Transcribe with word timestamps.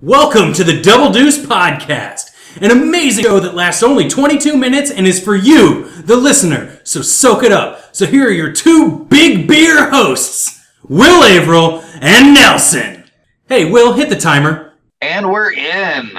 Welcome 0.00 0.52
to 0.52 0.62
the 0.62 0.80
Double 0.80 1.10
Deuce 1.12 1.44
Podcast, 1.44 2.30
an 2.62 2.70
amazing 2.70 3.24
show 3.24 3.40
that 3.40 3.56
lasts 3.56 3.82
only 3.82 4.08
22 4.08 4.56
minutes 4.56 4.92
and 4.92 5.08
is 5.08 5.20
for 5.20 5.34
you, 5.34 5.88
the 6.02 6.14
listener. 6.14 6.80
So 6.84 7.02
soak 7.02 7.42
it 7.42 7.50
up. 7.50 7.96
So 7.96 8.06
here 8.06 8.28
are 8.28 8.30
your 8.30 8.52
two 8.52 9.06
big 9.06 9.48
beer 9.48 9.90
hosts, 9.90 10.64
Will 10.88 11.24
Averill 11.24 11.80
and 12.00 12.32
Nelson. 12.32 13.10
Hey, 13.48 13.68
Will, 13.68 13.92
hit 13.92 14.08
the 14.08 14.14
timer. 14.14 14.74
And 15.00 15.28
we're 15.28 15.50
in. 15.50 16.12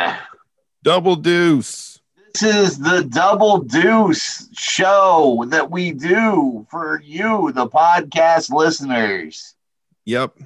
Double 0.84 1.16
deuce. 1.16 2.02
This 2.34 2.44
is 2.44 2.80
the 2.80 3.06
Double 3.06 3.60
Deuce 3.60 4.50
show 4.52 5.46
that 5.48 5.72
we 5.72 5.94
do 5.94 6.68
for 6.70 7.02
you, 7.02 7.54
the 7.54 7.68
podcast 7.68 8.52
listeners. 8.52 9.56
Yep. 10.04 10.38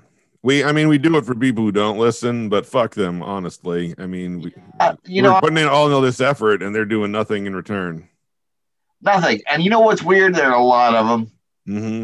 We, 0.43 0.63
I 0.63 0.73
mean, 0.73 0.89
we 0.89 0.97
do 0.97 1.15
it 1.17 1.25
for 1.25 1.35
people 1.35 1.63
who 1.63 1.71
don't 1.71 1.97
listen, 1.97 2.49
but 2.49 2.65
fuck 2.65 2.95
them, 2.95 3.23
honestly. 3.23 3.95
I 3.97 4.05
mean, 4.07 4.41
we, 4.41 4.53
Uh, 4.79 4.95
you 5.05 5.23
we're 5.23 5.29
know, 5.29 5.39
putting 5.39 5.57
in 5.57 5.67
all 5.67 6.01
this 6.01 6.19
effort 6.19 6.61
and 6.61 6.75
they're 6.75 6.83
doing 6.85 7.11
nothing 7.11 7.45
in 7.45 7.55
return. 7.55 8.09
nothing. 9.01 9.41
And 9.49 9.63
you 9.63 9.69
know 9.69 9.79
what's 9.79 10.03
weird? 10.03 10.35
There 10.35 10.51
are 10.51 10.59
a 10.59 10.63
lot 10.63 10.95
of 10.95 11.07
them. 11.07 11.31
hmm 11.65 12.03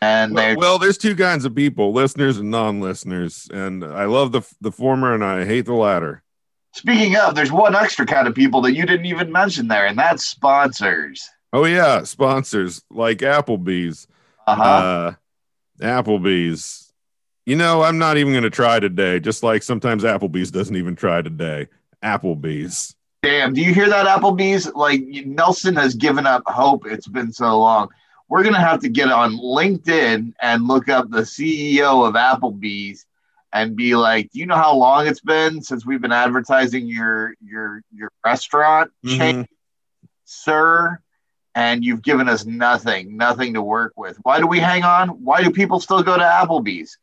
And 0.00 0.34
Well, 0.34 0.56
well, 0.56 0.78
there's 0.78 0.96
two 0.98 1.14
kinds 1.14 1.44
of 1.44 1.54
people: 1.54 1.92
listeners 1.92 2.38
and 2.38 2.50
non-listeners. 2.50 3.48
And 3.52 3.84
I 3.84 4.04
love 4.06 4.32
the 4.32 4.42
the 4.62 4.72
former, 4.72 5.14
and 5.14 5.22
I 5.24 5.44
hate 5.44 5.66
the 5.66 5.74
latter. 5.74 6.22
speaking 6.72 7.16
of, 7.16 7.34
there's 7.34 7.52
one 7.52 7.74
extra 7.76 8.04
kind 8.06 8.26
of 8.26 8.34
people 8.34 8.60
that 8.62 8.74
you 8.74 8.84
didn't 8.86 9.06
even 9.06 9.30
mention 9.30 9.68
there, 9.68 9.86
and 9.86 9.98
that's 9.98 10.24
sponsors. 10.24 11.22
Oh 11.52 11.64
yeah, 11.66 12.02
sponsors 12.04 12.82
like 12.90 13.18
Applebee's. 13.18 14.06
Uh-huh. 14.46 14.62
Uh, 14.62 15.12
Applebee's. 15.80 16.83
You 17.46 17.56
know, 17.56 17.82
I'm 17.82 17.98
not 17.98 18.16
even 18.16 18.32
going 18.32 18.44
to 18.44 18.50
try 18.50 18.80
today. 18.80 19.20
Just 19.20 19.42
like 19.42 19.62
sometimes 19.62 20.02
Applebee's 20.02 20.50
doesn't 20.50 20.76
even 20.76 20.96
try 20.96 21.22
today. 21.22 21.68
Applebee's. 22.02 22.94
Damn, 23.22 23.54
do 23.54 23.62
you 23.62 23.72
hear 23.72 23.88
that, 23.88 24.06
Applebee's? 24.06 24.72
Like 24.74 25.00
Nelson 25.00 25.76
has 25.76 25.94
given 25.94 26.26
up 26.26 26.42
hope. 26.46 26.86
It's 26.86 27.08
been 27.08 27.32
so 27.32 27.58
long. 27.58 27.88
We're 28.28 28.42
gonna 28.42 28.60
have 28.60 28.80
to 28.80 28.88
get 28.88 29.10
on 29.10 29.38
LinkedIn 29.38 30.34
and 30.40 30.66
look 30.66 30.88
up 30.88 31.10
the 31.10 31.20
CEO 31.22 32.06
of 32.06 32.14
Applebee's 32.14 33.06
and 33.52 33.76
be 33.76 33.94
like, 33.94 34.30
do 34.32 34.40
you 34.40 34.46
know 34.46 34.56
how 34.56 34.74
long 34.74 35.06
it's 35.06 35.20
been 35.20 35.62
since 35.62 35.86
we've 35.86 36.00
been 36.00 36.12
advertising 36.12 36.86
your 36.86 37.34
your 37.42 37.82
your 37.94 38.10
restaurant 38.24 38.90
mm-hmm. 39.04 39.18
chain, 39.18 39.46
sir? 40.24 40.98
And 41.54 41.84
you've 41.84 42.02
given 42.02 42.28
us 42.28 42.44
nothing, 42.44 43.16
nothing 43.16 43.54
to 43.54 43.62
work 43.62 43.92
with. 43.96 44.16
Why 44.22 44.40
do 44.40 44.46
we 44.46 44.58
hang 44.58 44.82
on? 44.82 45.08
Why 45.24 45.40
do 45.42 45.50
people 45.50 45.78
still 45.78 46.02
go 46.02 46.18
to 46.18 46.24
Applebee's? 46.24 46.98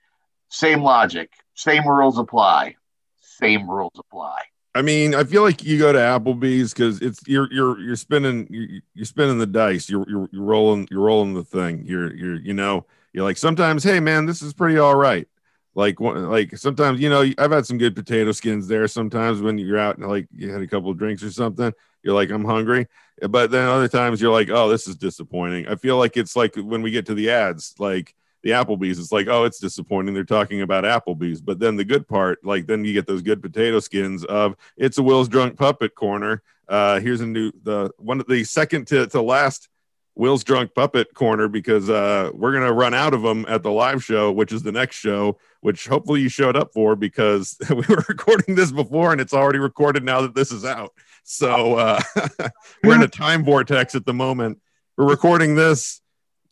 Same 0.52 0.84
logic, 0.84 1.32
same 1.56 1.88
rules 1.88 2.18
apply. 2.18 2.76
Same 3.22 3.70
rules 3.70 3.94
apply. 3.98 4.42
I 4.76 4.82
mean, 4.82 5.16
I 5.16 5.24
feel 5.24 5.44
like 5.44 5.64
you 5.64 5.80
go 5.80 5.94
to 5.94 5.98
Applebee's 5.98 6.74
because 6.74 7.02
it's 7.02 7.22
you're 7.26 7.52
you're 7.52 7.80
you're 7.80 7.96
spinning 7.96 8.48
you're, 8.50 8.82
you're 8.94 9.06
spinning 9.06 9.40
the 9.40 9.48
dice. 9.48 9.90
You're, 9.90 10.06
you're 10.10 10.30
you're 10.32 10.44
rolling 10.44 10.90
you're 10.92 11.04
rolling 11.04 11.34
the 11.34 11.44
thing. 11.44 11.86
You're 11.86 12.14
you're 12.14 12.36
you 12.36 12.54
know 12.54 12.86
you're 13.14 13.24
like 13.24 13.38
sometimes 13.38 13.84
hey 13.84 14.02
man 14.02 14.26
this 14.26 14.42
is 14.42 14.54
pretty 14.54 14.78
all 14.78 14.96
right. 14.96 15.28
Like 15.74 16.02
like 16.02 16.58
sometimes 16.58 17.00
you 17.00 17.10
know 17.10 17.32
I've 17.38 17.52
had 17.52 17.66
some 17.66 17.78
good 17.78 17.96
potato 17.96 18.34
skins 18.34 18.68
there. 18.68 18.88
Sometimes 18.90 19.42
when 19.42 19.58
you're 19.58 19.80
out 19.80 19.98
and 19.98 20.08
like 20.08 20.28
you 20.36 20.52
had 20.52 20.62
a 20.62 20.68
couple 20.68 20.92
of 20.92 20.98
drinks 20.98 21.24
or 21.24 21.32
something, 21.32 21.74
you're 22.04 22.16
like 22.16 22.30
I'm 22.30 22.46
hungry. 22.46 22.88
But 23.30 23.52
then 23.52 23.68
other 23.70 23.88
times 23.88 24.22
you're 24.22 24.34
like 24.34 24.50
oh 24.50 24.68
this 24.68 24.86
is 24.86 24.98
disappointing. 24.98 25.70
I 25.70 25.76
feel 25.76 25.98
like 25.98 26.18
it's 26.18 26.36
like 26.36 26.56
when 26.56 26.82
we 26.82 26.92
get 26.92 27.06
to 27.06 27.14
the 27.14 27.30
ads 27.30 27.74
like 27.80 28.16
the 28.44 28.52
Applebee's, 28.52 29.00
it's 29.00 29.12
like, 29.12 29.28
oh, 29.28 29.44
it's 29.44 29.60
disappointing. 29.60 30.14
They're 30.14 30.24
talking 30.24 30.62
about 30.62 30.84
Applebee's. 30.84 31.42
But 31.42 31.60
then 31.60 31.76
the 31.76 31.86
good 31.86 32.08
part, 32.08 32.44
like 32.44 32.66
then 32.66 32.84
you 32.84 32.94
get 32.94 33.08
those 33.08 33.22
good 33.22 33.42
potato 33.42 33.80
skins 33.80 34.26
of 34.26 34.56
it's 34.78 34.98
a 34.98 35.04
Will's 35.04 35.30
drunk 35.30 35.58
puppet 35.58 35.96
corner. 35.96 36.42
Uh 36.68 37.00
here's 37.00 37.22
a 37.22 37.26
new 37.26 37.52
the 37.64 37.92
one 37.98 38.20
of 38.20 38.28
the 38.28 38.44
second 38.44 38.88
to, 38.88 39.06
to 39.08 39.22
last 39.22 39.70
Will's 40.16 40.44
drunk 40.44 40.74
puppet 40.74 41.14
corner 41.14 41.48
because 41.48 41.90
uh 41.90 42.32
we're 42.34 42.54
gonna 42.54 42.74
run 42.74 42.94
out 42.94 43.14
of 43.14 43.22
them 43.22 43.46
at 43.48 43.62
the 43.62 43.72
live 43.72 44.04
show, 44.04 44.32
which 44.32 44.52
is 44.52 44.64
the 44.64 44.72
next 44.72 44.96
show, 44.96 45.38
which 45.62 45.88
hopefully 45.88 46.22
you 46.22 46.30
showed 46.30 46.56
up 46.56 46.72
for 46.74 46.96
because 46.96 47.58
we 47.70 47.84
were 47.88 48.04
recording 48.10 48.56
this 48.56 48.72
before 48.72 49.12
and 49.12 49.22
it's 49.22 49.34
already 49.34 49.60
recorded 49.60 50.04
now 50.04 50.22
that 50.22 50.34
this 50.34 50.52
is 50.52 50.66
out. 50.66 50.94
So 51.24 51.76
uh 51.76 52.02
we're 52.84 52.96
in 52.96 53.04
a 53.04 53.08
time 53.08 53.44
vortex 53.44 53.94
at 53.94 54.06
the 54.06 54.14
moment. 54.14 54.60
We're 54.98 55.10
recording 55.10 55.56
this 55.56 56.02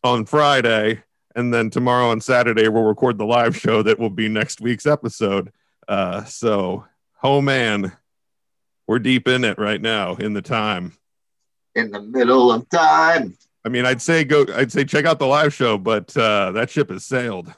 on 0.02 0.24
Friday 0.24 1.02
and 1.34 1.52
then 1.52 1.70
tomorrow 1.70 2.10
and 2.10 2.22
Saturday 2.22 2.68
we'll 2.68 2.82
record 2.82 3.18
the 3.18 3.26
live 3.26 3.56
show 3.56 3.82
that 3.82 3.98
will 3.98 4.10
be 4.10 4.28
next 4.28 4.60
week's 4.60 4.86
episode. 4.86 5.52
Uh, 5.88 6.24
so, 6.24 6.84
oh 7.22 7.40
man, 7.40 7.92
we're 8.86 8.98
deep 8.98 9.28
in 9.28 9.44
it 9.44 9.58
right 9.58 9.80
now 9.80 10.14
in 10.16 10.32
the 10.32 10.42
time. 10.42 10.96
In 11.74 11.90
the 11.90 12.00
middle 12.00 12.52
of 12.52 12.68
time. 12.68 13.36
I 13.64 13.68
mean, 13.68 13.84
I'd 13.84 14.02
say 14.02 14.24
go, 14.24 14.46
I'd 14.54 14.72
say 14.72 14.84
check 14.84 15.04
out 15.04 15.18
the 15.18 15.26
live 15.26 15.52
show, 15.52 15.78
but 15.78 16.16
uh, 16.16 16.52
that 16.52 16.70
ship 16.70 16.90
has 16.90 17.04
sailed. 17.04 17.52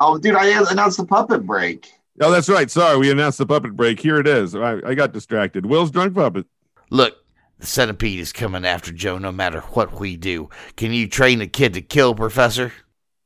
Oh, 0.00 0.18
dude, 0.18 0.34
I 0.34 0.46
announced 0.70 0.96
the 0.96 1.06
puppet 1.06 1.46
break. 1.46 1.92
Oh, 2.20 2.30
that's 2.30 2.48
right. 2.48 2.70
Sorry, 2.70 2.96
we 2.96 3.10
announced 3.10 3.38
the 3.38 3.46
puppet 3.46 3.76
break. 3.76 4.00
Here 4.00 4.18
it 4.18 4.26
is. 4.26 4.54
I, 4.54 4.80
I 4.84 4.94
got 4.94 5.12
distracted. 5.12 5.66
Will's 5.66 5.90
drunk 5.90 6.14
puppet. 6.14 6.46
Look, 6.90 7.16
the 7.58 7.66
centipede 7.66 8.20
is 8.20 8.32
coming 8.32 8.64
after 8.64 8.92
Joe 8.92 9.18
no 9.18 9.32
matter 9.32 9.60
what 9.60 9.98
we 9.98 10.16
do. 10.16 10.48
Can 10.76 10.92
you 10.92 11.08
train 11.08 11.40
a 11.40 11.46
kid 11.46 11.74
to 11.74 11.82
kill, 11.82 12.14
Professor? 12.14 12.72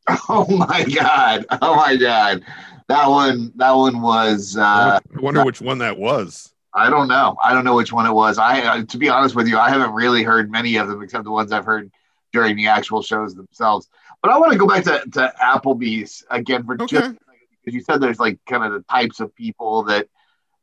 Oh 0.30 0.46
my 0.48 0.84
god! 0.84 1.46
Oh 1.62 1.76
my 1.76 1.96
god! 1.96 2.44
That 2.88 3.08
one, 3.08 3.52
that 3.56 3.72
one 3.72 4.00
was. 4.00 4.56
Uh, 4.56 4.98
I 5.16 5.20
wonder 5.20 5.44
which 5.44 5.60
one 5.60 5.78
that 5.78 5.98
was. 5.98 6.52
I 6.74 6.90
don't 6.90 7.08
know. 7.08 7.36
I 7.42 7.52
don't 7.52 7.64
know 7.64 7.76
which 7.76 7.92
one 7.92 8.06
it 8.06 8.12
was. 8.12 8.38
I, 8.38 8.60
uh, 8.60 8.84
to 8.84 8.98
be 8.98 9.08
honest 9.08 9.34
with 9.34 9.48
you, 9.48 9.58
I 9.58 9.68
haven't 9.70 9.92
really 9.92 10.22
heard 10.22 10.50
many 10.50 10.76
of 10.76 10.88
them 10.88 11.02
except 11.02 11.24
the 11.24 11.30
ones 11.30 11.50
I've 11.50 11.64
heard 11.64 11.90
during 12.32 12.56
the 12.56 12.68
actual 12.68 13.02
shows 13.02 13.34
themselves. 13.34 13.88
But 14.22 14.32
I 14.32 14.38
want 14.38 14.52
to 14.52 14.58
go 14.58 14.66
back 14.66 14.84
to, 14.84 15.02
to 15.12 15.32
Applebee's 15.40 16.24
again 16.30 16.64
for 16.64 16.76
just 16.76 17.16
because 17.64 17.74
you 17.74 17.80
said 17.80 18.00
there's 18.00 18.20
like 18.20 18.38
kind 18.46 18.64
of 18.64 18.72
the 18.72 18.84
types 18.90 19.20
of 19.20 19.34
people 19.34 19.84
that 19.84 20.08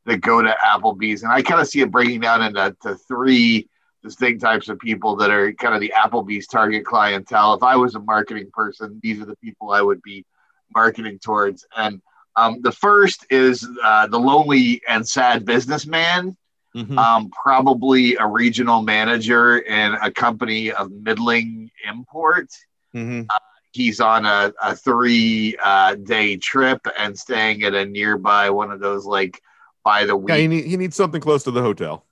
that 0.05 0.21
go 0.21 0.41
to 0.41 0.55
Applebee's, 0.63 1.23
and 1.23 1.31
I 1.31 1.41
kind 1.41 1.59
of 1.59 1.67
see 1.67 1.81
it 1.81 1.91
breaking 1.91 2.21
down 2.21 2.43
into 2.43 2.75
to 2.83 2.95
three 2.95 3.67
distinct 4.05 4.39
types 4.41 4.69
of 4.69 4.77
people 4.79 5.15
that 5.17 5.31
are 5.31 5.51
kind 5.53 5.73
of 5.73 5.81
the 5.81 5.91
Applebee's 5.97 6.45
target 6.47 6.85
clientele. 6.85 7.55
If 7.55 7.63
I 7.63 7.75
was 7.75 7.95
a 7.95 7.99
marketing 7.99 8.49
person, 8.53 8.99
these 9.01 9.19
are 9.19 9.25
the 9.25 9.35
people 9.37 9.71
I 9.71 9.81
would 9.81 10.01
be 10.03 10.25
marketing 10.73 11.17
towards. 11.19 11.65
And 11.75 12.01
um, 12.35 12.61
the 12.61 12.71
first 12.71 13.25
is 13.31 13.67
uh, 13.83 14.05
the 14.07 14.19
lonely 14.19 14.81
and 14.87 15.07
sad 15.07 15.43
businessman, 15.45 16.37
Mhm. 16.75 16.97
um, 16.97 17.29
probably 17.31 18.15
a 18.17 18.27
regional 18.27 18.81
manager 18.81 19.57
in 19.59 19.93
a 19.93 20.11
company 20.11 20.71
of 20.73 20.91
middling 20.91 21.71
import 21.87 22.49
Mhm. 22.93 23.27
he's 23.71 23.99
on 24.01 24.25
a, 24.25 24.53
a 24.61 24.75
three 24.75 25.55
uh, 25.63 25.95
day 25.95 26.35
trip 26.37 26.85
and 26.99 27.17
staying 27.17 27.63
at 27.63 27.73
a 27.73 27.85
nearby 27.85 28.49
one 28.49 28.71
of 28.71 28.79
those 28.81 29.05
like 29.05 29.41
by 29.85 30.05
the 30.05 30.15
week. 30.17 30.29
Yeah, 30.29 30.37
he, 30.37 30.47
need, 30.47 30.65
he 30.65 30.75
needs 30.77 30.95
something 30.97 31.21
close 31.21 31.43
to 31.43 31.51
the 31.51 31.61
hotel. 31.61 32.05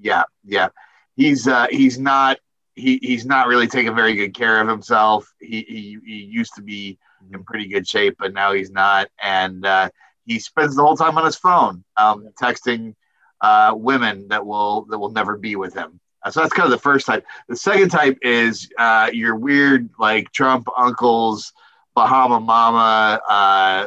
yeah, 0.00 0.22
yeah. 0.44 0.68
He's 1.16 1.48
uh, 1.48 1.66
he's 1.70 1.98
not 1.98 2.38
he, 2.74 2.98
he's 3.02 3.26
not 3.26 3.48
really 3.48 3.66
taking 3.68 3.94
very 3.94 4.14
good 4.14 4.34
care 4.34 4.60
of 4.60 4.68
himself. 4.68 5.32
He, 5.40 5.64
he 5.68 5.98
he 6.04 6.24
used 6.24 6.54
to 6.56 6.62
be 6.62 6.98
in 7.32 7.44
pretty 7.44 7.68
good 7.68 7.86
shape, 7.88 8.16
but 8.18 8.32
now 8.34 8.52
he's 8.52 8.70
not, 8.70 9.08
and 9.22 9.64
uh, 9.66 9.90
he 10.26 10.38
spends 10.38 10.76
the 10.76 10.82
whole 10.82 10.96
time 10.96 11.18
on 11.18 11.24
his 11.26 11.36
phone, 11.36 11.84
um, 11.96 12.28
texting 12.40 12.94
uh, 13.40 13.72
women 13.76 14.28
that 14.28 14.46
will 14.46 14.86
that 14.90 14.98
will 14.98 15.12
never 15.12 15.36
be 15.36 15.56
with 15.56 15.74
him. 15.74 16.00
Uh, 16.24 16.30
so 16.30 16.40
that's 16.40 16.52
kind 16.52 16.66
of 16.66 16.70
the 16.72 16.78
first 16.78 17.06
type. 17.06 17.24
The 17.48 17.56
second 17.56 17.90
type 17.90 18.18
is 18.22 18.68
uh, 18.78 19.10
your 19.12 19.36
weird 19.36 19.90
like 19.98 20.32
Trump 20.32 20.66
uncles, 20.76 21.52
Bahama 21.94 22.40
Mama, 22.40 23.20
uh, 23.28 23.86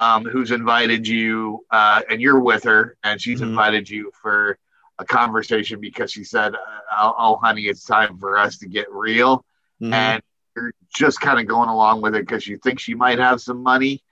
um, 0.00 0.24
who's 0.24 0.50
invited 0.50 1.06
you, 1.06 1.64
uh, 1.70 2.02
and 2.10 2.20
you're 2.20 2.40
with 2.40 2.64
her, 2.64 2.96
and 3.04 3.20
she's 3.20 3.40
Mhm. 3.40 3.48
invited 3.48 3.88
you 3.88 4.10
for 4.22 4.58
a 4.98 5.04
conversation 5.04 5.80
because 5.80 6.12
she 6.12 6.24
said, 6.24 6.54
"Oh, 6.92 7.14
oh, 7.18 7.36
honey, 7.36 7.62
it's 7.62 7.84
time 7.84 8.18
for 8.18 8.36
us 8.38 8.58
to 8.58 8.68
get 8.68 8.90
real," 8.92 9.44
Mhm. 9.80 9.92
and 9.92 10.22
you're 10.56 10.72
just 10.94 11.20
kind 11.20 11.40
of 11.40 11.46
going 11.46 11.68
along 11.68 12.00
with 12.00 12.14
it 12.14 12.20
because 12.20 12.46
you 12.46 12.58
think 12.58 12.78
she 12.78 12.94
might 12.94 13.18
have 13.18 13.40
some 13.40 13.62
money, 13.62 14.02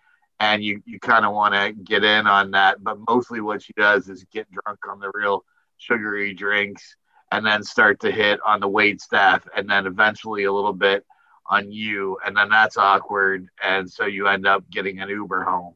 and 0.40 0.62
you 0.62 0.82
you 0.84 0.99
kind 0.99 1.25
of 1.25 1.32
want 1.32 1.55
to 1.55 1.73
get 1.73 2.02
in 2.05 2.26
on 2.26 2.50
that. 2.52 2.82
But 2.82 2.99
mostly, 3.08 3.40
what 3.40 3.62
she 3.62 3.73
does 3.76 4.08
is 4.08 4.25
get 4.32 4.50
drunk 4.50 4.79
on 4.88 4.99
the 4.99 5.11
real 5.14 5.44
sugary 5.79 6.34
drinks, 6.34 6.96
and 7.31 7.46
then 7.46 7.62
start 7.62 8.00
to 8.00 8.11
hit 8.11 8.40
on 8.44 8.61
the 8.61 8.69
wait 8.69 9.00
staff, 9.00 9.46
and 9.56 9.69
then 9.69 9.87
eventually 9.87 10.44
a 10.44 10.52
little 10.52 10.73
bit 10.73 11.05
on 11.46 11.70
you, 11.70 12.19
and 12.25 12.37
then 12.37 12.49
that's 12.49 12.76
awkward, 12.76 13.49
and 13.62 13.90
so 13.90 14.06
you 14.06 14.26
end 14.26 14.46
up 14.46 14.69
getting 14.70 15.00
an 15.00 15.08
Uber 15.08 15.43
home. 15.44 15.75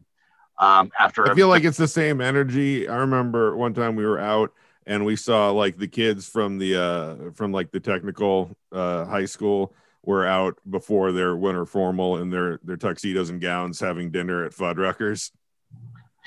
Um, 0.58 0.91
after 0.99 1.31
I 1.31 1.35
feel 1.35 1.49
like 1.49 1.64
it's 1.64 1.76
the 1.76 1.88
same 1.88 2.20
energy. 2.20 2.88
I 2.88 2.97
remember 2.97 3.56
one 3.56 3.75
time 3.75 3.94
we 3.94 4.06
were 4.06 4.19
out 4.19 4.53
and 4.87 5.05
we 5.05 5.17
saw 5.17 5.50
like 5.50 5.77
the 5.79 5.88
kids 5.88 6.29
from 6.29 6.59
the 6.59 6.81
uh 6.81 7.31
from 7.33 7.53
like 7.53 7.71
the 7.73 7.81
technical 7.81 8.56
uh 8.73 9.05
high 9.05 9.25
school 9.25 9.75
were 10.03 10.25
out 10.27 10.56
before 10.71 11.11
their 11.12 11.35
winter 11.37 11.67
formal 11.67 12.19
in 12.19 12.31
their 12.31 12.61
their 12.62 12.77
tuxedos 12.77 13.29
and 13.31 13.41
gowns 13.41 13.81
having 13.81 14.11
dinner 14.11 14.44
at 14.44 14.53
Fuddruckers. 14.53 15.31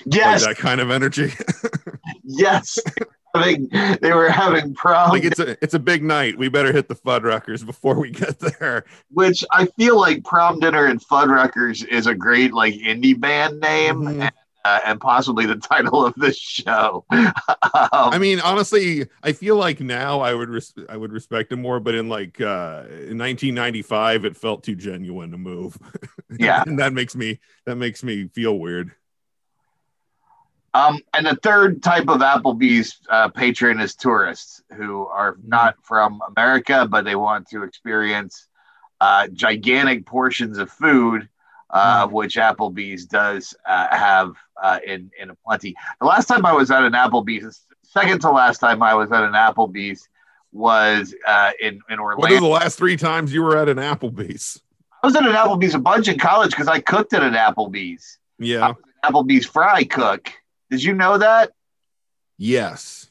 Yes, 0.06 0.46
Like 0.46 0.56
that 0.58 0.62
kind 0.62 0.80
of 0.82 0.92
energy. 0.92 1.32
yes. 2.24 2.78
Having, 3.36 3.70
they 4.02 4.12
were 4.14 4.30
having 4.30 4.74
prom, 4.74 5.12
like 5.12 5.24
it's 5.24 5.40
a 5.40 5.52
it's 5.64 5.76
a 5.76 5.80
big 5.80 6.04
night. 6.04 6.36
We 6.36 6.50
better 6.50 6.74
hit 6.74 6.88
the 6.88 6.96
Fuddruckers 6.96 7.64
before 7.64 8.00
we 8.00 8.10
get 8.10 8.40
there. 8.40 8.86
which 9.12 9.44
I 9.52 9.66
feel 9.78 10.00
like 10.00 10.24
prom 10.24 10.60
dinner 10.60 10.86
and 10.86 11.00
Fuddruckers 11.00 11.86
is 11.88 12.08
a 12.08 12.16
great 12.16 12.54
like 12.54 12.74
indie 12.74 13.18
band 13.20 13.60
name. 13.60 14.02
Mhm. 14.02 14.32
And, 14.66 14.82
uh, 14.82 14.82
and 14.86 15.00
possibly 15.00 15.46
the 15.46 15.56
title 15.72 16.06
of 16.06 16.14
this 16.16 16.38
show. 16.38 17.06
um, 17.12 17.32
I 17.92 18.18
mean, 18.18 18.40
honestly, 18.40 19.08
I 19.24 19.32
feel 19.32 19.56
like 19.56 19.80
now 19.80 20.22
I 20.22 20.34
would 20.34 20.50
res- 20.50 20.74
I 20.90 20.98
would 20.98 21.12
respect 21.12 21.52
him 21.52 21.62
more, 21.62 21.80
but 21.80 21.96
in 21.96 22.10
like 22.10 22.40
uh 22.42 22.84
in 22.90 23.18
1995 23.18 24.26
it 24.26 24.38
felt 24.38 24.64
too 24.64 24.76
genuine 24.76 25.32
to 25.32 25.38
move. 25.38 25.78
Yeah. 26.38 26.64
and 26.66 26.78
that 26.78 26.94
makes 26.94 27.16
me 27.16 27.40
that 27.66 27.76
makes 27.76 28.04
me 28.04 28.28
feel 28.28 28.60
weird. 28.60 28.92
Um, 30.76 31.00
and 31.14 31.26
the 31.26 31.36
third 31.42 31.82
type 31.82 32.08
of 32.08 32.20
Applebee's 32.20 33.00
uh, 33.10 33.30
patron 33.30 33.80
is 33.80 33.96
tourists 33.96 34.62
who 34.76 35.08
are 35.08 35.38
not 35.44 35.76
from 35.84 36.22
America, 36.38 36.88
but 36.88 37.04
they 37.06 37.16
want 37.16 37.48
to 37.50 37.64
experience 37.64 38.48
uh, 39.02 39.28
gigantic 39.30 40.06
portions 40.06 40.58
of 40.60 40.70
food, 40.70 41.28
uh, 41.69 42.01
of 42.04 42.12
which 42.12 42.36
Applebee's 42.36 43.06
does 43.06 43.56
uh, 43.68 43.95
have 43.95 44.36
uh, 44.62 44.80
in 44.86 45.12
in 45.19 45.30
a 45.30 45.36
plenty. 45.45 45.75
The 46.00 46.07
last 46.07 46.27
time 46.27 46.45
I 46.45 46.54
was 46.54 46.71
at 46.71 46.83
an 46.83 46.94
Applebee's, 46.94 47.66
second 47.83 48.21
to 48.21 48.31
last 48.31 48.60
time 48.60 48.81
I 48.83 48.94
was 48.94 49.12
at 49.12 49.24
an 49.24 49.33
Applebee's, 49.33 50.07
was 50.51 51.13
uh, 51.27 51.51
in 51.62 51.81
in 51.89 52.00
Orlando. 52.00 52.21
What 52.21 52.31
are 52.31 52.39
the 52.39 52.48
last 52.48 52.77
three 52.77 52.98
times 52.98 53.33
you 53.33 53.44
were 53.44 53.57
at 53.57 53.69
an 53.69 53.77
Applebee's? 53.77 54.62
I 55.01 55.07
was 55.07 55.16
at 55.16 55.25
an 55.25 55.33
Applebee's 55.33 55.75
a 55.75 55.80
bunch 55.80 56.07
in 56.07 56.18
college 56.18 56.51
because 56.51 56.68
I 56.68 56.80
cooked 56.80 57.13
at 57.13 57.24
an 57.24 57.33
Applebee's. 57.33 58.18
Yeah. 58.38 58.74
Applebee's 59.04 59.45
fry 59.45 59.86
cook. 59.86 60.31
Did 60.69 60.83
you 60.83 60.94
know 60.94 61.18
that? 61.18 61.51
Yes. 62.38 63.10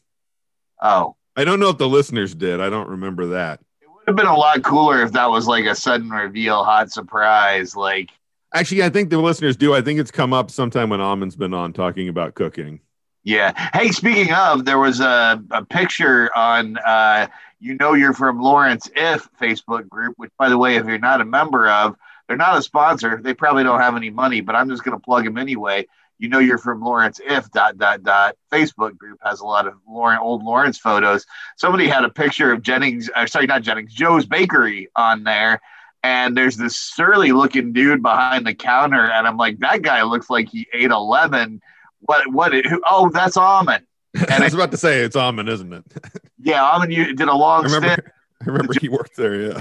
Oh. 0.82 1.16
I 1.36 1.44
don't 1.44 1.60
know 1.60 1.70
if 1.70 1.78
the 1.78 1.88
listeners 1.88 2.34
did. 2.34 2.60
I 2.60 2.68
don't 2.68 2.88
remember 2.88 3.26
that. 3.26 3.60
It 3.80 3.88
would 3.88 4.02
have 4.06 4.16
been 4.16 4.26
a 4.26 4.36
lot 4.36 4.62
cooler 4.62 5.02
if 5.02 5.12
that 5.12 5.30
was 5.30 5.46
like 5.46 5.64
a 5.64 5.74
sudden 5.74 6.10
reveal, 6.10 6.62
hot 6.64 6.90
surprise. 6.90 7.74
Like, 7.76 8.10
Actually, 8.54 8.82
I 8.82 8.88
think 8.88 9.10
the 9.10 9.18
listeners 9.18 9.56
do. 9.56 9.74
I 9.74 9.82
think 9.82 10.00
it's 10.00 10.10
come 10.10 10.32
up 10.32 10.50
sometime 10.50 10.90
when 10.90 11.00
Amon's 11.00 11.36
been 11.36 11.54
on 11.54 11.72
talking 11.72 12.08
about 12.08 12.34
cooking. 12.34 12.80
yeah. 13.24 13.52
Hey, 13.74 13.88
speaking 13.90 14.32
of, 14.32 14.64
there 14.64 14.78
was 14.78 15.00
a, 15.00 15.42
a 15.50 15.64
picture 15.64 16.30
on, 16.34 16.78
uh, 16.78 17.26
you 17.60 17.74
know, 17.74 17.92
you're 17.92 18.14
from 18.14 18.40
Lawrence 18.40 18.88
If 18.96 19.28
Facebook 19.38 19.88
group, 19.88 20.14
which, 20.16 20.30
by 20.38 20.48
the 20.48 20.56
way, 20.56 20.76
if 20.76 20.86
you're 20.86 20.98
not 20.98 21.20
a 21.20 21.26
member 21.26 21.68
of, 21.68 21.96
they're 22.26 22.36
not 22.36 22.56
a 22.58 22.62
sponsor. 22.62 23.20
They 23.22 23.34
probably 23.34 23.64
don't 23.64 23.80
have 23.80 23.96
any 23.96 24.10
money, 24.10 24.40
but 24.40 24.54
I'm 24.54 24.68
just 24.68 24.84
going 24.84 24.96
to 24.96 25.02
plug 25.02 25.24
them 25.24 25.36
anyway. 25.38 25.86
You 26.18 26.28
know, 26.28 26.38
you're 26.38 26.58
from 26.58 26.80
Lawrence 26.82 27.20
If 27.22 27.50
dot 27.50 27.78
dot 27.78 28.02
dot 28.02 28.36
Facebook 28.50 28.96
group 28.96 29.18
has 29.22 29.40
a 29.40 29.46
lot 29.46 29.66
of 29.66 29.74
Lauren, 29.86 30.18
old 30.18 30.42
Lawrence 30.42 30.78
photos. 30.78 31.26
Somebody 31.56 31.86
had 31.86 32.04
a 32.04 32.10
picture 32.10 32.50
of 32.52 32.62
Jennings, 32.62 33.10
uh, 33.14 33.26
sorry, 33.26 33.46
not 33.46 33.62
Jennings, 33.62 33.92
Joe's 33.92 34.26
Bakery 34.26 34.88
on 34.96 35.24
there. 35.24 35.60
And 36.08 36.34
there's 36.34 36.56
this 36.56 36.74
surly 36.74 37.32
looking 37.32 37.74
dude 37.74 38.00
behind 38.02 38.46
the 38.46 38.54
counter, 38.54 39.10
and 39.10 39.26
I'm 39.26 39.36
like, 39.36 39.58
that 39.58 39.82
guy 39.82 40.02
looks 40.04 40.30
like 40.30 40.48
he 40.48 40.66
ate 40.72 40.90
a 40.90 40.98
lemon. 40.98 41.60
What? 42.00 42.32
What? 42.32 42.54
Who, 42.54 42.80
oh, 42.90 43.10
that's 43.10 43.36
almond. 43.36 43.84
And 44.14 44.42
I 44.42 44.44
was 44.44 44.54
about 44.54 44.70
to 44.70 44.78
say 44.78 45.00
it's 45.00 45.14
Almond, 45.16 45.50
isn't 45.50 45.72
it? 45.72 45.84
Yeah, 46.40 46.62
almond. 46.64 46.92
You 46.94 47.14
did 47.14 47.28
a 47.28 47.34
long 47.34 47.66
I 47.66 47.68
stint, 47.68 47.82
remember. 47.82 48.12
I 48.40 48.44
remember 48.46 48.72
he 48.80 48.88
worked 48.88 49.16
there. 49.16 49.34
Yeah. 49.50 49.60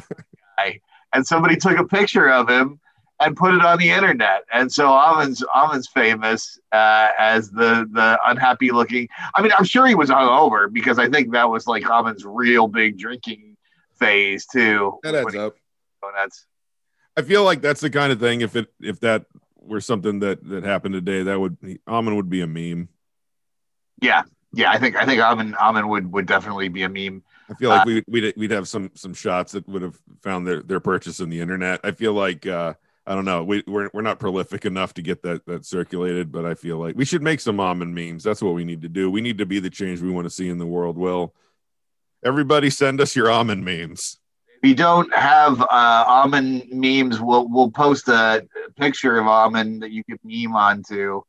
and 1.12 1.28
somebody 1.28 1.58
took 1.58 1.78
a 1.78 1.84
picture 1.84 2.30
of 2.32 2.48
him 2.50 2.80
and 3.20 3.36
put 3.36 3.54
it 3.54 3.62
on 3.66 3.78
the 3.78 3.90
internet, 3.90 4.44
and 4.54 4.72
so 4.72 4.88
almond's 4.88 5.44
almond's 5.54 5.88
famous 5.90 6.58
uh, 6.72 7.10
as 7.20 7.50
the 7.52 7.90
the 7.92 8.18
unhappy 8.26 8.72
looking. 8.72 9.10
I 9.36 9.42
mean, 9.42 9.52
I'm 9.58 9.66
sure 9.66 9.86
he 9.86 9.96
was 9.96 10.10
hungover 10.10 10.72
because 10.72 10.98
I 10.98 11.10
think 11.10 11.34
that 11.34 11.50
was 11.50 11.68
like 11.68 11.90
almond's 11.90 12.24
real 12.26 12.68
big 12.70 12.98
drinking 12.98 13.58
phase 14.00 14.46
too. 14.46 14.98
That 15.04 15.16
adds 15.16 15.34
he- 15.34 15.40
up. 15.40 15.56
That's 16.02 16.46
I 17.16 17.22
feel 17.24 17.44
like 17.44 17.62
that's 17.62 17.82
the 17.82 17.90
kind 17.90 18.12
of 18.12 18.20
thing. 18.20 18.42
If 18.42 18.56
it 18.56 18.68
if 18.80 19.00
that 19.02 19.26
were 19.56 19.82
something 19.82 20.20
that 20.20 20.44
that 20.50 20.64
happened 20.64 20.94
today, 20.94 21.24
that 21.24 21.40
would 21.40 21.58
Amon 21.88 22.16
would 22.16 22.30
be 22.30 22.42
a 22.42 22.48
meme. 22.48 22.90
yeah, 24.02 24.24
yeah. 24.54 24.72
I 24.72 24.78
think 24.78 24.96
I 24.96 25.06
think 25.06 25.22
almond 25.22 25.56
almond 25.56 25.90
would 25.90 26.12
would 26.14 26.26
definitely 26.28 26.70
be 26.70 26.84
a 26.84 26.90
meme. 26.90 27.24
I 27.50 27.54
feel 27.56 27.70
like 27.70 27.86
we 27.86 28.04
we'd 28.08 28.34
we'd 28.38 28.52
have 28.52 28.68
some 28.68 28.92
some 28.96 29.14
shots 29.14 29.54
that 29.54 29.68
would 29.68 29.82
have 29.82 29.98
found 30.22 30.46
their 30.48 30.62
their 30.62 30.80
purchase 30.80 31.20
in 31.20 31.30
the 31.30 31.40
internet. 31.40 31.80
I 31.84 31.92
feel 31.92 32.14
like 32.14 32.46
uh 32.46 32.74
I 33.06 33.16
don't 33.16 33.26
know. 33.26 33.44
We 33.44 33.64
we're 33.66 33.90
we're 33.94 34.02
not 34.02 34.20
prolific 34.20 34.66
enough 34.66 34.94
to 34.96 35.02
get 35.02 35.24
that 35.24 35.46
that 35.46 35.66
circulated, 35.66 36.32
but 36.32 36.46
I 36.46 36.56
feel 36.56 36.78
like 36.78 36.96
we 36.96 37.06
should 37.06 37.24
make 37.24 37.40
some 37.40 37.60
almond 37.60 37.96
memes. 37.96 38.24
That's 38.24 38.42
what 38.42 38.54
we 38.54 38.66
need 38.66 38.82
to 38.82 38.90
do. 38.90 39.10
We 39.10 39.22
need 39.22 39.38
to 39.38 39.46
be 39.46 39.60
the 39.60 39.70
change 39.70 40.02
we 40.02 40.12
want 40.12 40.26
to 40.26 40.30
see 40.30 40.50
in 40.50 40.58
the 40.58 40.66
world. 40.66 40.98
Will 40.98 41.34
everybody 42.24 42.70
send 42.70 43.00
us 43.00 43.16
your 43.16 43.32
almond 43.32 43.64
memes? 43.64 44.18
You 44.64 44.76
don't 44.76 45.14
have 45.14 45.62
uh, 45.62 45.66
almond 45.70 46.64
memes, 46.72 47.20
we'll 47.20 47.48
we'll 47.48 47.72
post 47.72 48.08
a 48.08 48.48
picture 48.76 49.18
of 49.18 49.28
almond 49.28 49.82
that 49.84 49.92
you 49.92 50.04
can 50.04 50.20
meme 50.24 50.56
onto. 50.56 51.22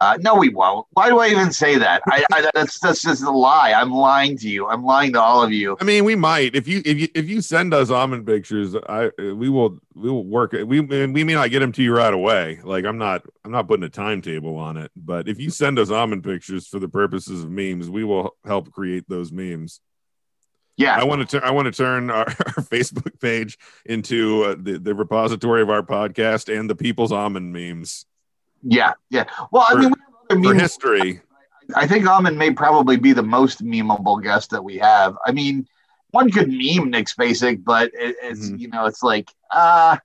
Uh, 0.00 0.16
no, 0.22 0.34
we 0.34 0.48
won't. 0.48 0.86
Why 0.92 1.10
do 1.10 1.18
I 1.18 1.28
even 1.28 1.52
say 1.52 1.76
that? 1.76 2.00
I, 2.06 2.24
I 2.32 2.50
that's 2.54 2.78
that's 2.80 3.02
just 3.02 3.22
a 3.22 3.30
lie. 3.30 3.74
I'm 3.74 3.90
lying 3.90 4.38
to 4.38 4.48
you. 4.48 4.66
I'm 4.66 4.82
lying 4.82 5.12
to 5.12 5.20
all 5.20 5.42
of 5.42 5.52
you. 5.52 5.76
I 5.78 5.84
mean, 5.84 6.04
we 6.04 6.16
might 6.16 6.56
if 6.56 6.66
you 6.66 6.80
if 6.86 6.98
you 6.98 7.08
if 7.14 7.28
you 7.28 7.42
send 7.42 7.74
us 7.74 7.90
almond 7.90 8.26
pictures, 8.26 8.74
I 8.88 9.10
we 9.18 9.50
will 9.50 9.78
we 9.94 10.08
will 10.08 10.24
work. 10.24 10.52
We 10.52 10.80
we 10.80 11.06
may 11.06 11.34
not 11.34 11.50
get 11.50 11.58
them 11.58 11.72
to 11.72 11.82
you 11.82 11.94
right 11.94 12.14
away. 12.14 12.60
Like 12.64 12.86
I'm 12.86 12.96
not 12.96 13.26
I'm 13.44 13.50
not 13.50 13.68
putting 13.68 13.84
a 13.84 13.90
timetable 13.90 14.56
on 14.56 14.78
it, 14.78 14.90
but 14.96 15.28
if 15.28 15.38
you 15.38 15.50
send 15.50 15.78
us 15.78 15.90
almond 15.90 16.24
pictures 16.24 16.66
for 16.66 16.78
the 16.78 16.88
purposes 16.88 17.44
of 17.44 17.50
memes, 17.50 17.90
we 17.90 18.02
will 18.02 18.34
help 18.46 18.72
create 18.72 19.04
those 19.06 19.30
memes. 19.30 19.80
Yeah, 20.80 20.96
I 20.96 21.04
want 21.04 21.20
to 21.20 21.26
turn 21.40 21.46
I 21.48 21.50
want 21.52 21.66
to 21.66 21.72
turn 21.72 22.10
our, 22.10 22.26
our 22.28 22.62
Facebook 22.74 23.20
page 23.20 23.58
into 23.84 24.44
uh, 24.44 24.54
the 24.58 24.78
the 24.78 24.94
repository 24.94 25.60
of 25.62 25.68
our 25.70 25.82
podcast 25.82 26.48
and 26.54 26.68
the 26.70 26.74
people's 26.74 27.12
almond 27.12 27.52
memes 27.52 28.06
yeah, 28.62 28.92
yeah. 29.08 29.24
Well, 29.50 29.64
I 29.68 29.74
mean, 29.74 29.80
we 29.80 29.86
have 29.88 30.14
other 30.30 30.42
for 30.42 30.48
memes. 30.54 30.60
history. 30.60 31.20
I 31.74 31.86
think 31.86 32.06
Almond 32.06 32.36
may 32.38 32.50
probably 32.52 32.98
be 32.98 33.12
the 33.14 33.22
most 33.22 33.64
memeable 33.64 34.22
guest 34.22 34.50
that 34.50 34.62
we 34.62 34.76
have. 34.76 35.16
I 35.24 35.32
mean, 35.32 35.66
one 36.10 36.30
could 36.30 36.48
meme 36.48 36.90
Nick 36.90 37.06
Spacek, 37.06 37.64
but 37.64 37.90
it, 37.94 38.16
it's 38.22 38.50
Mhm. 38.50 38.58
you 38.58 38.68
know, 38.68 38.84
it's 38.86 39.02
like 39.02 39.30
uh 39.50 39.96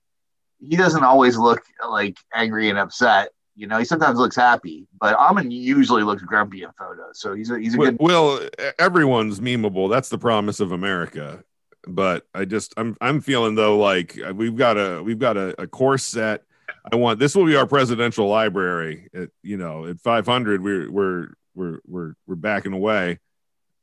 he 0.61 0.77
doesn't 0.77 1.03
always 1.03 1.37
look 1.37 1.63
like 1.87 2.17
angry 2.33 2.69
and 2.69 2.79
upset. 2.79 3.29
You 3.55 3.67
know, 3.67 3.77
he 3.77 3.85
sometimes 3.85 4.17
looks 4.19 4.35
happy, 4.35 4.85
but 4.99 5.15
Almond 5.15 5.53
usually 5.53 6.03
looks 6.03 6.21
grumpy 6.21 6.63
in 6.63 6.71
photos. 6.77 7.21
So 7.21 7.33
he's 7.33 7.49
a 7.49 7.59
he's 7.59 7.75
a 7.75 7.77
Well, 7.77 7.91
good 7.91 7.99
well, 8.01 8.49
everyone's 8.77 9.39
memeable. 9.39 9.89
That's 9.89 10.09
the 10.09 10.17
promise 10.17 10.59
of 10.59 10.73
America. 10.73 11.43
But 11.87 12.27
I 12.33 12.45
just 12.45 12.73
I'm 12.75 12.97
I'm 12.99 13.21
feeling 13.21 13.55
though 13.55 13.77
like 13.77 14.19
uh, 14.19 14.33
we've 14.33 14.57
got 14.57 14.77
a 14.77 15.01
we've 15.01 15.19
got 15.19 15.37
a, 15.37 15.61
a 15.61 15.67
course 15.67 16.03
set. 16.03 16.43
I 16.91 16.97
want 16.97 17.19
this 17.19 17.33
will 17.35 17.45
be 17.45 17.55
our 17.55 17.67
presidential 17.67 18.27
library. 18.27 19.07
At 19.13 19.29
you 19.41 19.57
know 19.57 19.85
at 19.85 20.01
500 20.01 20.61
we're 20.61 20.91
we're 20.91 21.27
we're 21.53 21.79
we're 21.87 22.13
we're 22.27 22.35
backing 22.35 22.73
away, 22.73 23.19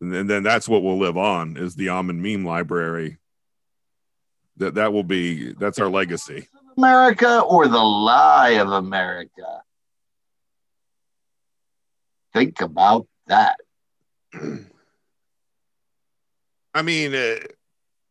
and 0.00 0.12
then, 0.12 0.26
then 0.26 0.42
that's 0.42 0.68
what 0.68 0.82
we'll 0.82 0.98
live 0.98 1.16
on 1.16 1.56
is 1.56 1.74
the 1.76 1.88
almond 1.88 2.22
meme 2.22 2.44
library. 2.44 3.18
That 4.58 4.74
that 4.74 4.92
will 4.92 5.04
be 5.04 5.52
that's 5.54 5.78
our 5.78 5.88
legacy. 5.88 6.48
America 6.76 7.40
or 7.40 7.68
the 7.68 7.78
lie 7.78 8.56
of 8.60 8.70
America. 8.70 9.62
Think 12.32 12.60
about 12.60 13.06
that. 13.26 13.60
I 16.74 16.80
mean, 16.82 17.14
uh, 17.14 17.36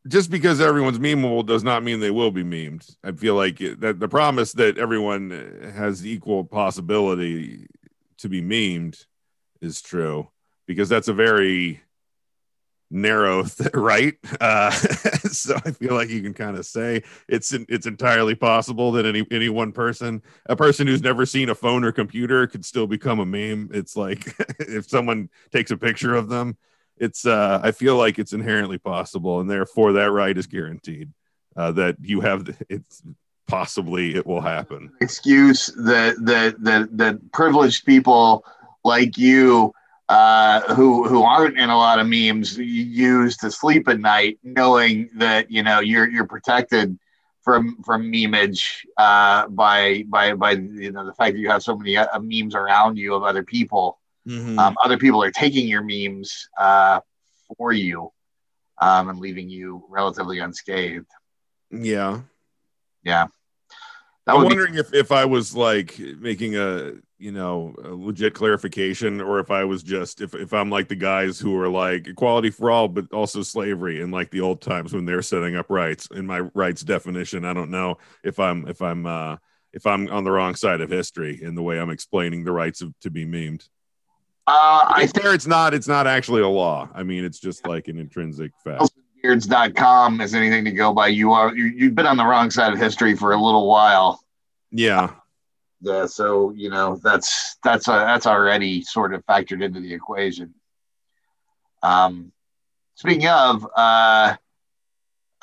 just 0.08 0.30
because 0.32 0.62
everyone's 0.62 1.00
memeable 1.00 1.46
does 1.46 1.64
not 1.64 1.84
mean 1.84 2.00
they 2.00 2.12
will 2.12 2.32
be 2.32 2.44
memed. 2.44 2.96
I 3.04 3.12
feel 3.12 3.36
like 3.36 3.60
it, 3.62 3.82
that 3.82 4.00
the 4.00 4.08
promise 4.08 4.54
that 4.54 4.78
everyone 4.78 5.32
uh, 5.32 5.72
has 5.72 6.06
equal 6.06 6.44
possibility 6.44 7.68
to 8.18 8.30
be 8.30 8.42
memed 8.42 9.06
is 9.62 9.82
true 9.82 10.30
because 10.68 10.90
that's 10.90 11.08
a 11.08 11.14
very 11.14 11.82
narrow 12.92 13.44
th- 13.44 13.70
right? 13.74 14.16
Uh 14.40 14.72
so 14.72 15.56
i 15.66 15.72
feel 15.72 15.94
like 15.94 16.10
you 16.10 16.22
can 16.22 16.34
kind 16.34 16.58
of 16.58 16.66
say 16.66 17.04
it's 17.28 17.54
it's 17.54 17.88
entirely 17.88 18.36
possible 18.36 18.92
that 18.92 19.06
any 19.06 19.26
any 19.32 19.50
one 19.50 19.72
person 19.72 20.22
a 20.46 20.56
person 20.56 20.88
who's 20.88 21.02
never 21.02 21.26
seen 21.26 21.50
a 21.50 21.56
phone 21.56 21.84
or 21.84 21.92
computer 21.92 22.48
could 22.48 22.66
still 22.66 22.88
become 22.88 23.20
a 23.20 23.26
meme. 23.26 23.70
It's 23.74 23.96
like 23.96 24.36
if 24.60 24.90
someone 24.90 25.30
takes 25.52 25.72
a 25.72 25.78
picture 25.78 26.16
of 26.16 26.30
them 26.30 26.58
it's 26.98 27.26
uh 27.26 27.60
i 27.64 27.72
feel 27.72 27.96
like 27.96 28.20
it's 28.20 28.34
inherently 28.34 28.78
possible 28.78 29.40
and 29.40 29.50
therefore 29.50 29.94
that 29.94 30.12
right 30.12 30.38
is 30.38 30.46
guaranteed 30.46 31.10
uh 31.56 31.72
that 31.72 31.96
you 32.02 32.22
have 32.22 32.46
the, 32.46 32.56
it's 32.70 33.02
possibly 33.52 34.16
it 34.16 34.26
will 34.26 34.40
happen. 34.40 34.90
Excuse 35.02 35.68
that 35.76 36.16
that 36.24 36.64
that 36.64 36.98
that 36.98 37.32
privileged 37.34 37.86
people 37.86 38.46
like 38.86 39.18
you 39.18 39.74
uh, 40.12 40.76
who 40.76 41.08
who 41.08 41.24
aren't 41.24 41.58
in 41.58 41.70
a 41.70 41.78
lot 41.78 41.98
of 41.98 42.06
memes 42.06 42.58
use 42.58 43.38
to 43.38 43.50
sleep 43.50 43.88
at 43.88 43.98
night, 43.98 44.38
knowing 44.44 45.10
that 45.16 45.50
you 45.50 45.64
know 45.64 45.80
you're 45.80 46.10
you're 46.10 46.28
protected 46.28 47.00
from 47.42 47.82
from 47.84 48.12
memeage 48.12 48.86
uh, 48.98 49.48
by 49.48 50.04
by 50.10 50.34
by 50.34 50.52
you 50.52 50.92
know 50.92 51.06
the 51.06 51.14
fact 51.14 51.34
that 51.34 51.40
you 51.40 51.50
have 51.50 51.64
so 51.64 51.78
many 51.78 51.96
uh, 51.96 52.20
memes 52.20 52.56
around 52.56 52.98
you 52.98 53.16
of 53.16 53.24
other 53.24 53.44
people. 53.44 54.00
Mhm. 54.28 54.60
Um, 54.60 54.76
other 54.84 54.98
people 54.98 55.24
are 55.24 55.32
taking 55.32 55.66
your 55.68 55.82
memes 55.82 56.50
uh, 56.60 57.00
for 57.58 57.72
you 57.72 58.12
um, 58.82 59.08
and 59.08 59.18
leaving 59.18 59.50
you 59.50 59.86
relatively 59.88 60.40
unscathed. 60.40 61.08
yeah. 61.72 62.20
Yeah, 63.04 63.26
that 64.28 64.36
I'm 64.36 64.42
would 64.42 64.50
be 64.50 64.56
wondering 64.56 64.76
if, 64.76 64.94
if 64.94 65.12
I 65.12 65.26
was 65.26 65.56
like 65.56 65.98
making 65.98 66.56
a 66.56 66.94
you 67.22 67.32
know 67.32 67.74
legit 67.78 68.34
clarification, 68.34 69.22
or 69.22 69.40
if 69.40 69.52
I 69.52 69.64
was 69.64 69.84
just 69.84 70.22
if 70.22 70.34
if 70.34 70.54
I'm 70.54 70.70
like 70.70 70.88
the 70.88 70.96
guys 70.96 71.40
who 71.40 71.58
are 71.60 71.70
like 71.70 72.08
equality 72.08 72.50
for 72.50 72.72
all, 72.72 72.88
but 72.88 73.12
also 73.14 73.44
slavery 73.44 74.02
in 74.02 74.12
like 74.12 74.32
the 74.32 74.42
old 74.42 74.62
times 74.62 74.94
when 74.94 75.06
they're 75.06 75.22
setting 75.22 75.56
up 75.56 75.68
rights. 75.70 76.08
In 76.14 76.26
my 76.26 76.40
rights 76.40 76.82
definition, 76.82 77.46
I 77.46 77.54
don't 77.54 77.70
know 77.70 78.00
if 78.24 78.40
I'm 78.40 78.68
if 78.68 78.82
I'm 78.82 79.06
uh 79.06 79.38
if 79.72 79.86
I'm 79.86 80.10
on 80.10 80.24
the 80.24 80.32
wrong 80.32 80.56
side 80.56 80.82
of 80.82 80.90
history 80.90 81.42
in 81.42 81.56
the 81.56 81.62
way 81.62 81.80
I'm 81.80 81.92
explaining 81.92 82.44
the 82.44 82.52
rights 82.52 82.82
of, 82.82 82.94
to 83.02 83.10
be 83.10 83.26
memed. 83.26 83.70
Uh, 84.48 84.84
I 84.88 84.94
I 84.98 85.06
there 85.06 85.34
it's 85.34 85.48
not 85.48 85.74
it's 85.74 85.88
not 85.88 86.08
actually 86.08 86.42
a 86.42 86.48
law. 86.48 86.90
I 86.94 87.04
mean, 87.04 87.24
it's 87.24 87.40
just 87.40 87.68
like 87.68 87.88
an 87.88 88.00
intrinsic 88.00 88.52
fact. 88.64 88.92
beards.com 89.22 90.20
is 90.22 90.34
anything 90.34 90.66
to 90.66 90.72
go 90.72 90.92
by. 90.92 91.08
You 91.08 91.32
are 91.34 91.56
you, 91.56 91.66
you've 91.66 91.96
been 91.96 92.08
on 92.08 92.18
the 92.18 92.26
wrong 92.26 92.50
side 92.50 92.74
of 92.74 92.80
history 92.80 93.16
for 93.16 93.34
a 93.34 93.42
little 93.42 93.68
while. 93.68 94.20
Yeah. 94.72 95.12
Yeah, 95.82 96.06
so 96.06 96.52
you 96.52 96.70
know 96.70 96.98
that's 97.02 97.58
that's 97.64 97.88
uh 97.88 98.06
that's 98.06 98.28
already 98.28 98.84
sort 98.84 99.14
of 99.14 99.26
factored 99.26 99.64
into 99.64 99.80
the 99.80 99.94
equation. 99.94 100.54
Um, 101.82 102.32
speaking 102.96 103.28
of, 103.28 103.66
uh, 103.66 104.36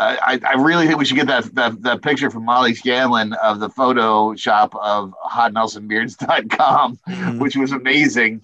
I, 0.01 0.39
I 0.47 0.55
really 0.61 0.87
think 0.87 0.97
we 0.99 1.05
should 1.05 1.17
get 1.17 1.27
that, 1.27 1.53
that 1.57 1.83
that 1.83 2.03
picture 2.03 2.31
from 2.31 2.45
Molly 2.45 2.75
Scanlon 2.75 3.33
of 3.33 3.59
the 3.59 3.69
Photoshop 3.69 4.71
of 4.81 5.13
hotnelsonbeards.com, 5.29 6.99
Mhm. 7.09 7.41
which 7.41 7.57
was 7.57 7.73
amazing. 7.73 8.43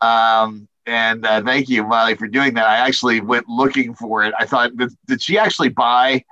Um, 0.00 0.66
and 0.84 1.24
uh, 1.24 1.42
thank 1.42 1.68
you, 1.68 1.84
Molly, 1.84 2.16
for 2.16 2.26
doing 2.26 2.54
that. 2.54 2.66
I 2.66 2.78
actually 2.78 3.20
went 3.20 3.48
looking 3.48 3.94
for 3.94 4.24
it. 4.24 4.34
I 4.38 4.46
thought, 4.46 4.76
did, 4.76 4.90
did 5.06 5.22
she 5.22 5.38
actually 5.38 5.68
buy 5.68 6.24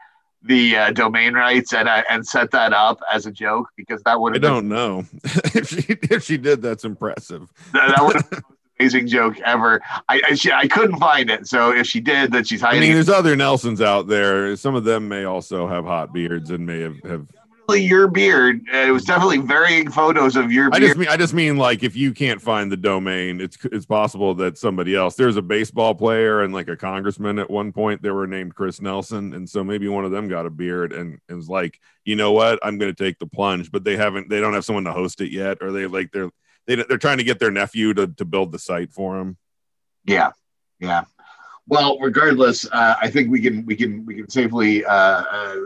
the 0.45 0.77
uh, 0.77 0.91
domain 0.93 1.35
rights 1.35 1.73
and 1.73 1.89
uh, 1.89 2.03
and 2.11 2.27
set 2.27 2.51
that 2.53 2.73
up 2.73 3.01
as 3.13 3.27
a 3.27 3.33
joke? 3.33 3.69
Because 3.77 4.03
that 4.03 4.21
would 4.21 4.35
I 4.37 4.39
been 4.39 4.51
don't 4.51 4.69
know 4.69 5.05
if 5.25 5.69
she 5.69 5.85
if 6.15 6.23
she 6.23 6.37
did. 6.37 6.63
That's 6.63 6.85
impressive. 6.85 7.49
that, 7.73 7.89
that 7.97 8.05
would 8.05 8.17
have 8.17 8.31
been 8.31 8.41
the 8.41 8.45
most 8.49 8.71
amazing 8.79 9.09
joke 9.09 9.41
ever. 9.41 9.81
I 10.09 10.21
I, 10.31 10.35
she, 10.35 10.53
I 10.53 10.67
couldn't 10.69 10.99
find 10.99 11.31
it, 11.31 11.47
so 11.47 11.73
if 11.73 11.87
she 11.87 12.01
did, 12.01 12.33
that 12.33 12.47
she's 12.47 12.61
hiding. 12.61 12.79
I 12.79 12.81
mean, 12.81 12.91
it. 12.93 12.95
there's 12.95 13.09
other 13.09 13.37
Nelsons 13.37 13.81
out 13.81 14.07
there. 14.07 14.57
Some 14.57 14.75
of 14.75 14.85
them 14.85 15.09
may 15.09 15.25
also 15.25 15.67
have 15.67 15.85
hot 15.85 16.13
beards 16.13 16.51
and 16.51 16.67
may 16.67 16.81
have, 16.81 17.01
have 17.05 17.27
Definitely 17.67 17.87
your 17.87 18.09
beard. 18.09 18.61
It 18.71 18.93
was 18.93 19.05
definitely 19.05 19.39
varying 19.39 19.91
photos 19.91 20.37
of 20.37 20.53
your 20.53 20.71
Beard. 20.71 20.85
I 20.85 20.87
just 20.87 20.99
mean 20.99 21.09
I 21.09 21.17
just 21.17 21.33
mean 21.33 21.57
like 21.57 21.83
if 21.83 21.97
you 21.97 22.13
can't 22.13 22.43
find 22.43 22.71
the 22.71 22.77
domain, 22.77 23.41
it's 23.41 23.57
it's 23.73 23.87
possible 23.87 24.35
that 24.35 24.59
somebody 24.59 24.95
else. 24.95 25.15
There's 25.15 25.39
a 25.39 25.43
baseball 25.43 25.95
player 25.95 26.43
and 26.43 26.53
like 26.53 26.69
a 26.69 26.77
congressman 26.77 27.39
at 27.39 27.49
one 27.49 27.73
point. 27.73 28.03
They 28.03 28.11
were 28.11 28.27
named 28.27 28.55
Chris 28.55 28.83
Nelson, 28.83 29.33
and 29.33 29.49
so 29.49 29.65
maybe 29.65 29.89
one 29.89 30.05
of 30.05 30.11
them 30.11 30.29
got 30.29 30.45
a 30.45 30.51
beard 30.51 30.93
and, 30.93 31.19
and 31.31 31.39
was 31.39 31.49
like, 31.49 31.81
you 32.05 32.17
know 32.17 32.33
what, 32.33 32.59
I'm 32.63 32.77
going 32.77 32.95
to 32.95 33.05
take 33.05 33.19
the 33.19 33.27
plunge. 33.27 33.73
But 33.73 33.83
they 33.83 33.97
haven't. 33.97 34.29
They 34.29 34.41
don't 34.41 34.53
have 34.53 34.67
someone 34.67 34.85
to 34.85 34.93
host 34.93 35.23
it 35.23 35.33
yet, 35.33 35.59
or 35.63 35.73
they 35.73 35.87
like 35.87 36.13
they're 36.13 36.31
they, 36.67 36.77
they're 36.77 36.99
trying 36.99 37.19
to 37.19 37.25
get 37.25 37.39
their 37.39 37.51
nephew 37.51 37.95
to 37.95 38.09
to 38.09 38.27
build 38.27 38.53
the 38.53 38.59
site 38.59 38.93
for 38.93 39.17
them. 39.17 39.39
Yeah, 40.05 40.33
yeah. 40.81 41.05
Well, 41.67 41.99
regardless, 41.99 42.67
uh, 42.71 42.95
I 43.01 43.09
think 43.11 43.31
we 43.31 43.41
can 43.41 43.65
we 43.65 43.75
can 43.75 44.05
we 44.05 44.17
can 44.17 44.29
safely 44.29 44.85
uh, 44.85 44.91
uh, 44.93 45.57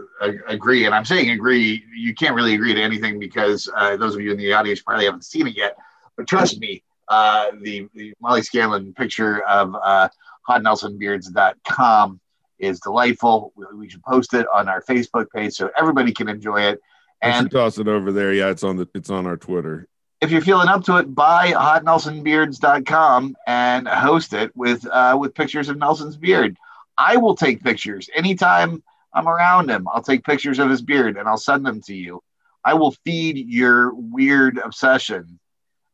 agree, 0.47 0.85
and 0.85 0.95
I'm 0.95 1.05
saying 1.05 1.31
agree. 1.31 1.85
You 1.93 2.15
can't 2.15 2.37
really 2.37 2.55
agree 2.55 2.73
to 2.73 2.81
anything 2.81 3.19
because 3.19 3.69
uh, 3.75 3.97
those 3.97 4.15
of 4.15 4.21
you 4.21 4.31
in 4.31 4.39
the 4.39 4.53
audience 4.53 4.81
probably 4.81 5.07
haven't 5.07 5.25
seen 5.25 5.49
it 5.49 5.57
yet. 5.57 5.77
But 6.17 6.29
trust 6.29 6.61
me, 6.61 6.85
uh, 7.09 7.47
the 7.63 7.89
the 7.95 8.15
Molly 8.21 8.43
Scanlon 8.43 8.95
picture 8.95 9.43
of 9.43 9.75
uh, 9.75 10.09
hotnelsonbeards.com 10.49 12.21
is 12.61 12.79
delightful. 12.79 13.53
We, 13.57 13.67
we 13.77 13.91
should 13.91 14.03
post 14.05 14.35
it 14.35 14.47
on 14.55 14.69
our 14.69 14.83
Facebook 14.83 15.27
page 15.35 15.55
so 15.55 15.71
everybody 15.77 16.13
can 16.13 16.29
enjoy 16.29 16.63
it. 16.63 16.81
And 17.21 17.47
should 17.47 17.51
toss 17.51 17.79
it 17.79 17.89
over 17.89 18.13
there. 18.13 18.33
Yeah, 18.33 18.51
it's 18.51 18.63
on 18.63 18.77
the 18.77 18.89
it's 18.95 19.11
on 19.11 19.27
our 19.27 19.37
Twitter. 19.37 19.89
If 20.21 20.31
you're 20.31 20.41
feeling 20.41 20.69
up 20.69 20.85
to 20.85 20.97
it, 20.97 21.15
buy 21.15 21.53
hotnelsonbeards.com 21.53 23.37
and 23.47 23.89
host 23.89 24.33
it 24.33 24.55
with 24.57 24.87
uh, 24.87 25.17
with 25.19 25.35
pictures 25.35 25.69
of 25.69 25.79
Nelson's 25.79 26.17
beard. 26.17 26.57
I 26.97 27.17
will 27.17 27.37
take 27.37 27.63
pictures 27.63 28.11
anytime 28.15 28.83
I'm 29.13 29.29
around 29.29 29.71
him. 29.71 29.87
I'll 29.89 30.03
take 30.03 30.25
pictures 30.25 30.59
of 30.59 30.71
his 30.71 30.83
beard 30.83 31.17
and 31.17 31.29
I'll 31.29 31.39
send 31.39 31.65
them 31.65 31.81
to 31.83 31.95
you. 31.95 32.23
I 32.65 32.75
will 32.75 32.93
feed 33.05 33.49
your 33.49 33.95
weird 33.95 34.59
obsession 34.59 35.39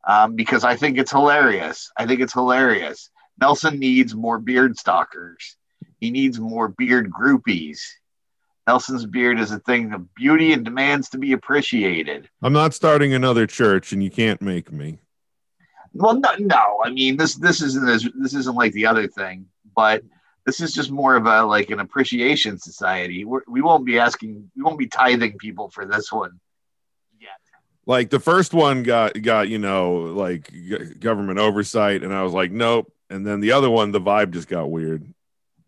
um, 0.06 0.34
because 0.34 0.64
I 0.64 0.76
think 0.76 0.98
it's 0.98 1.10
hilarious. 1.10 1.90
I 1.96 2.06
think 2.06 2.20
it's 2.20 2.32
hilarious. 2.32 3.10
Nelson 3.38 3.78
needs 3.78 4.14
more 4.14 4.38
beard 4.38 4.78
stalkers. 4.78 5.56
He 6.00 6.10
needs 6.10 6.40
more 6.40 6.68
beard 6.68 7.10
groupies. 7.10 7.80
Nelson's 8.66 9.04
beard 9.06 9.38
is 9.38 9.50
a 9.52 9.58
thing 9.60 9.92
of 9.92 10.14
beauty 10.14 10.52
and 10.52 10.64
demands 10.64 11.10
to 11.10 11.18
be 11.18 11.32
appreciated. 11.32 12.28
I'm 12.42 12.52
not 12.52 12.72
starting 12.74 13.12
another 13.12 13.46
church, 13.46 13.92
and 13.92 14.02
you 14.02 14.10
can't 14.10 14.40
make 14.40 14.72
me. 14.72 14.98
Well, 15.92 16.18
no, 16.18 16.30
no. 16.38 16.80
I 16.84 16.90
mean, 16.90 17.16
this 17.16 17.34
this 17.36 17.60
isn't 17.62 17.88
as, 17.88 18.08
this 18.20 18.34
isn't 18.34 18.56
like 18.56 18.72
the 18.72 18.86
other 18.86 19.06
thing, 19.06 19.46
but 19.76 20.02
this 20.46 20.60
is 20.60 20.72
just 20.72 20.90
more 20.90 21.14
of 21.16 21.26
a 21.26 21.42
like 21.44 21.70
an 21.70 21.80
appreciation 21.80 22.58
society. 22.58 23.24
We're, 23.24 23.42
we 23.46 23.60
won't 23.60 23.84
be 23.84 23.98
asking, 23.98 24.50
we 24.56 24.62
won't 24.62 24.78
be 24.78 24.86
tithing 24.88 25.36
people 25.38 25.68
for 25.70 25.84
this 25.86 26.10
one. 26.10 26.40
yet. 27.20 27.30
like 27.86 28.10
the 28.10 28.18
first 28.20 28.54
one 28.54 28.82
got 28.82 29.20
got 29.22 29.48
you 29.48 29.58
know 29.58 29.92
like 30.16 30.50
government 31.00 31.38
oversight 31.38 32.02
and 32.02 32.12
i 32.12 32.22
was 32.22 32.32
like 32.32 32.50
nope 32.50 32.90
and 33.10 33.26
then 33.26 33.40
the 33.40 33.52
other 33.52 33.70
one 33.70 33.92
the 33.92 34.00
vibe 34.00 34.32
just 34.32 34.48
got 34.48 34.70
weird 34.70 35.06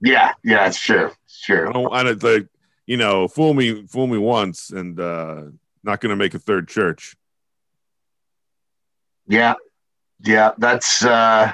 Yeah, 0.01 0.33
yeah, 0.45 0.67
it's 0.67 0.81
true, 0.81 1.11
it's 1.25 1.43
i 1.49 1.55
true. 1.55 1.73
don't 1.73 1.91
want 1.91 2.21
to 2.21 2.27
like 2.35 2.49
you 2.87 2.97
know 2.97 3.29
fool 3.29 3.55
me 3.55 3.87
fool 3.87 4.07
me 4.07 4.19
once 4.19 4.71
and 4.71 4.99
uh 5.01 5.43
not 5.83 6.01
gonna 6.01 6.17
make 6.17 6.35
a 6.35 6.39
third 6.39 6.69
church 6.69 7.17
Yeah, 9.29 9.55
yeah. 10.25 10.53
That's. 10.59 11.05
uh 11.05 11.53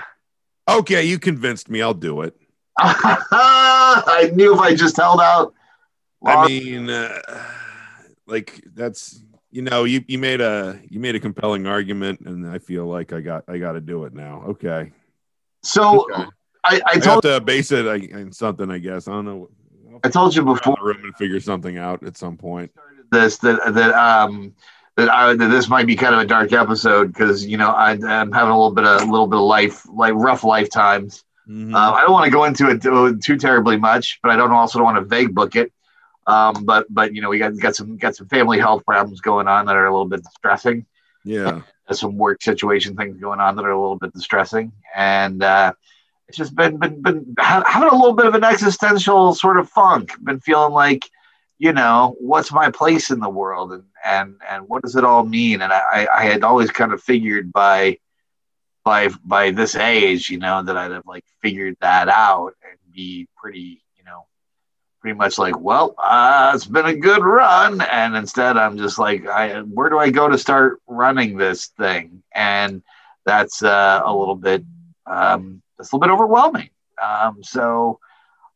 okay 0.69 1.03
you 1.03 1.19
convinced 1.19 1.69
me 1.69 1.83
i'll 1.83 1.95
do 1.95 2.21
it 2.23 2.37
I 2.79 4.31
knew 4.35 4.55
if 4.55 4.61
I 4.61 4.75
just 4.75 4.97
held 4.97 5.21
out. 5.21 5.53
i 6.25 6.47
mean 6.47 6.89
uh, 6.89 7.19
like 8.27 8.63
that's 8.75 9.23
you 9.51 9.61
know 9.63 9.85
you 9.85 10.05
you 10.07 10.19
made 10.19 10.41
a 10.41 10.81
you 10.89 11.01
made 11.01 11.15
a 11.15 11.21
compelling 11.21 11.67
argument 11.67 12.21
and 12.21 12.49
i 12.49 12.59
feel 12.59 12.87
like 12.87 13.13
i 13.13 13.21
got 13.21 13.45
i 13.49 13.59
got 13.59 13.73
to 13.73 13.81
do 13.81 14.05
it 14.05 14.15
now 14.15 14.43
okay 14.49 14.93
so 15.63 16.07
Okay. 16.11 16.25
I, 16.65 16.81
I 16.87 17.01
i 17.01 17.05
have 17.05 17.21
to 17.23 17.41
base 17.41 17.73
it 17.73 17.85
in 17.87 18.33
something 18.33 18.71
i 18.71 18.79
guess 18.79 19.09
i 19.09 19.13
don't 19.13 19.25
know 19.25 19.51
I 20.05 20.09
told 20.09 20.35
you 20.35 20.45
before. 20.45 20.77
room 20.81 21.05
and 21.05 21.15
figure 21.17 21.41
something 21.41 21.79
out 21.79 22.03
at 22.03 22.17
some 22.17 22.37
point 22.37 22.73
this 23.11 23.39
that 23.39 23.75
that 23.75 23.93
um 23.95 24.55
that 24.97 25.09
I 25.09 25.35
that 25.35 25.49
this 25.49 25.69
might 25.69 25.87
be 25.87 25.97
kind 25.97 26.15
of 26.15 26.21
a 26.21 26.27
dark 26.27 26.53
episode 26.53 27.09
because 27.09 27.47
you 27.47 27.57
know 27.57 27.71
I, 27.71 27.93
I'm 27.93 28.33
having 28.33 28.51
a 28.51 28.57
little 28.57 28.73
bit 28.73 28.85
of 28.85 29.03
a 29.03 29.11
little 29.11 29.27
bit 29.27 29.39
of 29.39 29.45
life 29.45 29.87
like 29.89 30.15
rough 30.15 30.45
lifetimes. 30.45 31.25
Mhm. 31.49 31.75
Um, 31.75 31.95
I 31.95 32.03
don't 32.03 32.13
want 32.13 32.25
to 32.27 32.31
go 32.31 32.45
into 32.45 32.71
it 32.71 32.83
too, 32.83 33.19
too 33.19 33.37
terribly 33.37 33.77
much, 33.77 34.21
but 34.23 34.31
I 34.31 34.37
don't 34.37 34.53
also 34.53 34.79
don't 34.79 34.85
want 34.85 34.99
to 34.99 35.05
vague 35.05 35.35
book 35.35 35.57
it. 35.57 35.73
Um, 36.27 36.65
but 36.65 36.87
but 36.89 37.15
you 37.15 37.21
know 37.21 37.31
we 37.31 37.39
got 37.39 37.59
got 37.59 37.75
some 37.75 37.97
got 37.97 38.15
some 38.15 38.29
family 38.29 38.59
health 38.59 38.85
problems 38.85 39.21
going 39.21 39.49
on 39.49 39.67
that 39.67 39.77
are 39.77 39.87
a 39.87 39.91
little 39.91 40.07
bit 40.07 40.23
distressing. 40.23 40.87
yeah 41.25 41.63
There's 41.87 42.01
some 42.01 42.17
work 42.17 42.43
situation 42.43 42.97
things 42.97 43.19
going 43.19 43.41
on 43.41 43.57
that 43.57 43.65
are 43.65 43.71
a 43.71 43.81
little 43.81 43.99
bit 43.99 44.13
distressing, 44.13 44.73
and 44.95 45.43
uh, 45.43 45.73
it's 46.29 46.39
just 46.39 46.55
been 46.55 46.79
been 46.79 47.03
been 47.03 47.35
having 47.39 47.89
a 47.89 47.95
little 47.95 48.15
bit 48.15 48.27
of 48.27 48.35
an 48.35 48.45
existential 48.45 49.35
sort 49.35 49.59
of 49.59 49.69
funk. 49.69 50.13
Been 50.23 50.41
feeling 50.41 50.73
like, 50.73 51.09
you 51.59 51.73
know, 51.73 52.17
what's 52.19 52.53
my 52.53 52.71
place 52.71 53.11
in 53.11 53.21
the 53.21 53.29
world, 53.29 53.73
and 53.73 53.85
and 54.05 54.37
and 54.49 54.69
what 54.69 54.83
does 54.83 54.97
it 54.97 55.05
all 55.05 55.25
mean? 55.25 55.63
And 55.63 55.73
I 55.73 56.09
I 56.15 56.25
had 56.25 56.45
always 56.45 56.71
kind 56.71 56.93
of 56.93 57.03
figured 57.03 57.53
by 57.53 57.99
by 58.85 59.09
by 59.25 59.51
this 59.51 59.75
age, 59.75 60.31
you 60.31 60.39
know, 60.39 60.63
that 60.63 60.77
I'd 60.77 60.91
have 60.91 61.07
like 61.07 61.25
figured 61.41 61.77
that 61.81 62.09
out 62.09 62.55
and 62.63 62.79
be 62.93 63.29
pretty, 63.37 63.83
you 63.97 64.05
know, 64.05 64.27
pretty 65.01 65.17
much 65.17 65.39
like, 65.39 65.59
well, 65.59 65.95
uh, 66.03 66.53
it's 66.55 66.67
been 66.67 66.87
a 66.87 66.97
good 66.97 67.23
run, 67.23 67.81
and 67.81 68.17
instead 68.17 68.57
I'm 68.57 68.79
just 68.79 68.99
like, 68.99 69.27
I 69.27 69.61
where 69.61 69.91
do 69.91 69.99
I 69.99 70.11
go 70.11 70.29
to 70.29 70.39
start 70.39 70.81
running 70.87 71.37
this 71.37 71.67
thing? 71.79 72.23
And 72.35 72.83
that's 73.25 73.63
uh, 73.63 74.03
a 74.05 74.15
little 74.15 74.37
bit, 74.37 74.65
um, 75.07 75.63
that's 75.83 75.93
a 75.93 75.97
little 75.97 76.09
bit 76.09 76.13
overwhelming. 76.15 76.71
Um, 77.03 77.43
so 77.43 77.99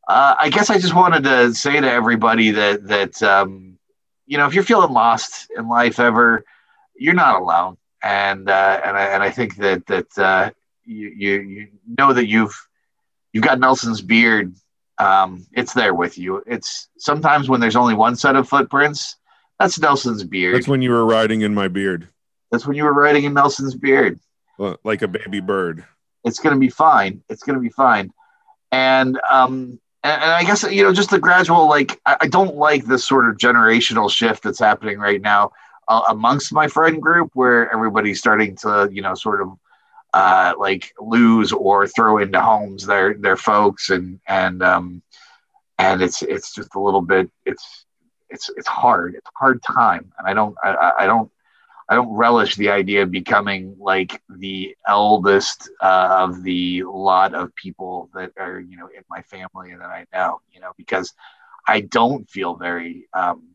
uh, 0.07 0.37
I 0.39 0.51
guess 0.51 0.71
I 0.71 0.79
just 0.79 0.95
wanted 0.95 1.25
to 1.25 1.53
say 1.55 1.81
to 1.81 1.91
everybody 1.91 2.53
that 2.53 2.87
that 2.87 3.23
um, 3.23 3.79
you 4.27 4.39
know, 4.39 4.47
if 4.47 4.55
you're 4.55 4.65
feeling 4.65 4.93
lost 4.93 5.51
in 5.57 5.69
life 5.69 5.99
ever, 5.99 6.45
you're 6.97 7.15
not 7.15 7.41
alone 7.41 7.77
and 8.03 8.49
uh, 8.49 8.81
and 8.85 8.97
I 8.97 9.05
and 9.07 9.23
I 9.23 9.31
think 9.31 9.57
that 9.57 9.87
that 9.87 10.19
uh, 10.19 10.51
you, 10.85 11.09
you 11.09 11.41
you 11.41 11.69
know 11.99 12.13
that 12.13 12.29
you've 12.29 12.55
you've 13.33 13.45
got 13.45 13.59
Nelson's 13.59 14.01
beard. 14.01 14.55
Um, 14.99 15.47
it's 15.53 15.75
there 15.75 15.93
with 15.93 16.17
you. 16.17 16.43
It's 16.47 16.89
sometimes 16.97 17.49
when 17.49 17.61
there's 17.61 17.77
only 17.77 17.95
one 17.95 18.17
set 18.17 18.37
of 18.37 18.49
footprints, 18.49 19.17
That's 19.59 19.79
Nelson's 19.79 20.25
beard. 20.25 20.55
That's 20.55 20.69
when 20.69 20.81
you 20.81 20.91
were 20.91 21.05
riding 21.05 21.43
in 21.43 21.53
my 21.53 21.69
beard, 21.69 22.09
That's 22.51 22.67
when 22.67 22.77
you 22.77 22.85
were 22.85 22.95
riding 22.95 23.25
in 23.25 23.35
Nelson's 23.35 23.75
beard. 23.75 24.21
like 24.85 25.03
a 25.03 25.09
baby 25.09 25.41
bird. 25.41 25.85
It's 26.27 26.41
going 26.41 26.55
to 26.55 26.61
be 26.61 26.69
fine. 26.71 27.23
It's 27.31 27.43
going 27.43 27.57
to 27.57 27.63
be 27.63 27.71
fine. 27.71 28.13
And 28.73 29.19
um, 29.31 29.81
and, 30.03 30.23
I 30.23 30.45
guess 30.45 30.63
you 30.65 30.83
know, 30.83 30.93
just 30.93 31.11
the 31.11 31.19
gradual 31.19 31.69
like 31.69 32.01
I, 32.05 32.27
don't 32.29 32.57
like 32.57 32.85
this 32.85 33.05
sort 33.07 33.29
of 33.29 33.37
generational 33.37 34.11
shift 34.11 34.43
that's 34.43 34.59
happening 34.59 34.99
right 34.99 35.23
now 35.23 35.53
uh, 35.89 36.03
amongst 36.09 36.53
my 36.53 36.69
friend 36.69 37.01
group, 37.01 37.31
where 37.35 37.73
everybody's 37.73 38.19
starting 38.19 38.57
to 38.57 38.89
you 38.93 39.03
know 39.03 39.15
sort 39.15 39.41
of 39.41 39.57
uh, 40.13 40.55
like 40.59 40.93
lose 41.01 41.53
or 41.53 41.87
throw 41.87 42.19
into 42.19 42.41
homes 42.41 42.87
their 42.87 43.15
their 43.15 43.37
folks 43.37 43.91
and 43.91 44.21
and 44.27 44.63
um, 44.63 45.03
and 45.79 46.03
it's 46.03 46.23
it's 46.23 46.53
just 46.55 46.75
a 46.75 46.81
little 46.81 47.03
bit 47.03 47.31
it's 47.45 47.87
it's 48.31 48.51
it's 48.57 48.67
hard. 48.69 49.15
It's 49.15 49.27
a 49.27 49.39
hard 49.39 49.63
time, 49.63 50.13
and 50.19 50.27
I 50.29 50.35
don't 50.35 50.57
I- 50.63 50.93
I 51.01 51.07
don't 51.07 51.31
I 51.89 51.95
don't 51.95 52.15
relish 52.15 52.57
the 52.57 52.71
idea 52.71 53.03
of 53.03 53.11
becoming 53.11 53.77
like 53.79 54.21
the 54.29 54.77
eldest 54.87 55.71
uh, 55.81 56.09
of 56.21 56.43
the 56.43 56.83
lot 56.83 57.35
of 57.35 57.55
people 57.55 58.11
that 58.15 58.33
are, 58.39 58.59
you 58.59 58.77
know, 58.77 58.89
in 58.89 59.05
my 59.09 59.23
family 59.23 59.71
and 59.71 59.81
that 59.81 59.91
I 59.91 60.07
know, 60.13 60.41
you 60.53 60.61
know, 60.61 60.73
because 60.77 61.15
I 61.67 61.81
don't 61.81 62.29
feel 62.29 62.57
very 62.57 63.09
um, 63.13 63.51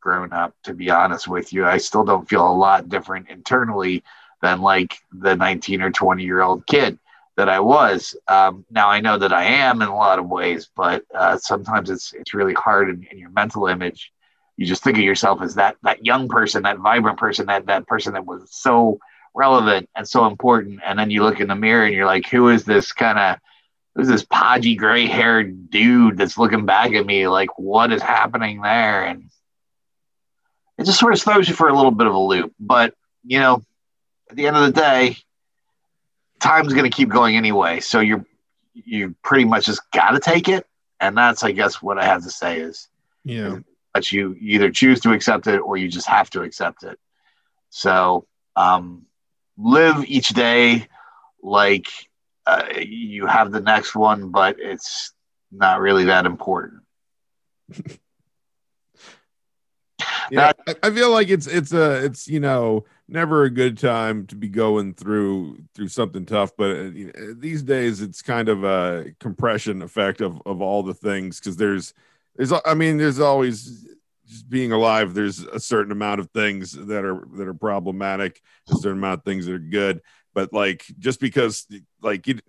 grown 0.00 0.32
up, 0.32 0.54
to 0.64 0.74
be 0.74 0.90
honest 0.90 1.28
with 1.28 1.52
you. 1.52 1.66
I 1.66 1.76
still 1.78 2.04
don't 2.04 2.28
feel 2.28 2.46
a 2.46 2.52
lot 2.52 2.88
different 2.88 3.28
internally 3.28 4.02
than 4.40 4.62
like 4.62 4.96
the 5.12 5.36
19 5.36 5.82
or 5.82 5.90
20 5.90 6.24
year 6.24 6.40
old 6.40 6.66
kid 6.66 6.98
that 7.36 7.48
I 7.50 7.60
was. 7.60 8.16
Um, 8.26 8.64
now 8.70 8.88
I 8.88 9.00
know 9.00 9.18
that 9.18 9.32
I 9.32 9.44
am 9.44 9.82
in 9.82 9.88
a 9.88 9.96
lot 9.96 10.18
of 10.18 10.28
ways, 10.28 10.70
but 10.74 11.04
uh, 11.14 11.36
sometimes 11.36 11.90
it's 11.90 12.14
it's 12.14 12.34
really 12.34 12.54
hard 12.54 12.88
in, 12.88 13.06
in 13.10 13.18
your 13.18 13.30
mental 13.30 13.66
image 13.66 14.12
you 14.56 14.66
just 14.66 14.82
think 14.82 14.96
of 14.96 15.04
yourself 15.04 15.42
as 15.42 15.56
that 15.56 15.76
that 15.82 16.04
young 16.04 16.28
person, 16.28 16.62
that 16.62 16.78
vibrant 16.78 17.18
person, 17.18 17.46
that 17.46 17.66
that 17.66 17.86
person 17.86 18.14
that 18.14 18.26
was 18.26 18.48
so 18.50 18.98
relevant 19.34 19.88
and 19.94 20.08
so 20.08 20.26
important. 20.26 20.80
And 20.84 20.98
then 20.98 21.10
you 21.10 21.22
look 21.22 21.40
in 21.40 21.48
the 21.48 21.54
mirror 21.54 21.84
and 21.84 21.94
you're 21.94 22.06
like, 22.06 22.26
who 22.26 22.48
is 22.48 22.64
this 22.64 22.92
kind 22.92 23.18
of 23.18 23.38
who's 23.94 24.08
this 24.08 24.24
podgy 24.24 24.76
gray 24.76 25.06
haired 25.06 25.70
dude 25.70 26.16
that's 26.16 26.38
looking 26.38 26.66
back 26.66 26.92
at 26.92 27.06
me? 27.06 27.28
Like, 27.28 27.58
what 27.58 27.92
is 27.92 28.02
happening 28.02 28.62
there? 28.62 29.04
And 29.04 29.30
it 30.78 30.84
just 30.84 30.98
sort 30.98 31.14
of 31.14 31.20
throws 31.20 31.48
you 31.48 31.54
for 31.54 31.68
a 31.68 31.74
little 31.74 31.90
bit 31.90 32.06
of 32.06 32.14
a 32.14 32.18
loop. 32.18 32.54
But 32.58 32.94
you 33.24 33.40
know, 33.40 33.62
at 34.30 34.36
the 34.36 34.46
end 34.46 34.56
of 34.56 34.62
the 34.62 34.72
day, 34.72 35.16
time's 36.40 36.72
going 36.72 36.90
to 36.90 36.96
keep 36.96 37.08
going 37.08 37.36
anyway. 37.36 37.80
So 37.80 38.00
you're 38.00 38.24
you 38.72 39.14
pretty 39.22 39.44
much 39.44 39.66
just 39.66 39.90
got 39.90 40.10
to 40.10 40.20
take 40.20 40.48
it. 40.48 40.66
And 41.00 41.16
that's, 41.16 41.42
I 41.42 41.52
guess, 41.52 41.82
what 41.82 41.98
I 41.98 42.04
have 42.04 42.22
to 42.22 42.30
say 42.30 42.60
is 42.60 42.88
Yeah. 43.24 43.58
That 43.96 44.12
you 44.12 44.36
either 44.38 44.70
choose 44.70 45.00
to 45.00 45.12
accept 45.12 45.46
it 45.46 45.58
or 45.58 45.76
you 45.76 45.88
just 45.88 46.06
have 46.06 46.28
to 46.30 46.42
accept 46.42 46.82
it. 46.82 46.98
So 47.70 48.26
um, 48.54 49.06
live 49.56 50.04
each 50.06 50.28
day 50.28 50.86
like 51.42 51.88
uh, 52.46 52.64
you 52.78 53.26
have 53.26 53.50
the 53.52 53.60
next 53.60 53.94
one, 53.94 54.30
but 54.30 54.56
it's 54.58 55.12
not 55.50 55.80
really 55.80 56.04
that 56.04 56.26
important. 56.26 56.82
Yeah, 60.28 60.50
I, 60.66 60.74
I 60.82 60.90
feel 60.90 61.12
like 61.12 61.28
it's 61.28 61.46
it's 61.46 61.72
a 61.72 62.04
it's 62.04 62.26
you 62.26 62.40
know 62.40 62.84
never 63.06 63.44
a 63.44 63.50
good 63.50 63.78
time 63.78 64.26
to 64.26 64.34
be 64.34 64.48
going 64.48 64.92
through 64.94 65.58
through 65.72 65.86
something 65.86 66.26
tough, 66.26 66.50
but 66.56 66.76
uh, 66.76 66.90
these 67.36 67.62
days 67.62 68.02
it's 68.02 68.22
kind 68.22 68.48
of 68.48 68.64
a 68.64 69.12
compression 69.20 69.82
effect 69.82 70.20
of 70.20 70.42
of 70.44 70.60
all 70.60 70.82
the 70.82 70.94
things 70.94 71.38
because 71.38 71.56
there's 71.56 71.94
there's 72.36 72.52
I 72.64 72.74
mean 72.74 72.96
there's 72.96 73.20
always 73.20 73.86
just 74.26 74.48
being 74.48 74.72
alive. 74.72 75.14
There's 75.14 75.40
a 75.40 75.60
certain 75.60 75.92
amount 75.92 76.20
of 76.20 76.30
things 76.30 76.72
that 76.72 77.04
are 77.04 77.26
that 77.34 77.48
are 77.48 77.54
problematic, 77.54 78.40
a 78.70 78.76
certain 78.76 78.98
amount 78.98 79.20
of 79.20 79.24
things 79.24 79.46
that 79.46 79.54
are 79.54 79.58
good, 79.58 80.00
but 80.34 80.52
like 80.52 80.84
just 80.98 81.20
because 81.20 81.66
like 82.02 82.26
you 82.26 82.40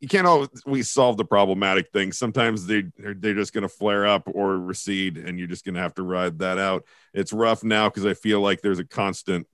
you 0.00 0.08
can't 0.08 0.26
always 0.26 0.90
solve 0.90 1.16
the 1.16 1.24
problematic 1.24 1.90
things. 1.90 2.18
Sometimes 2.18 2.66
they 2.66 2.84
they're, 2.98 3.14
they're 3.14 3.34
just 3.34 3.54
going 3.54 3.62
to 3.62 3.68
flare 3.68 4.06
up 4.06 4.28
or 4.32 4.58
recede, 4.58 5.16
and 5.16 5.38
you're 5.38 5.48
just 5.48 5.64
going 5.64 5.76
to 5.76 5.80
have 5.80 5.94
to 5.94 6.02
ride 6.02 6.40
that 6.40 6.58
out. 6.58 6.84
It's 7.14 7.32
rough 7.32 7.64
now 7.64 7.88
because 7.88 8.04
I 8.04 8.12
feel 8.12 8.40
like 8.40 8.60
there's 8.60 8.78
a 8.78 8.84
constant 8.84 9.46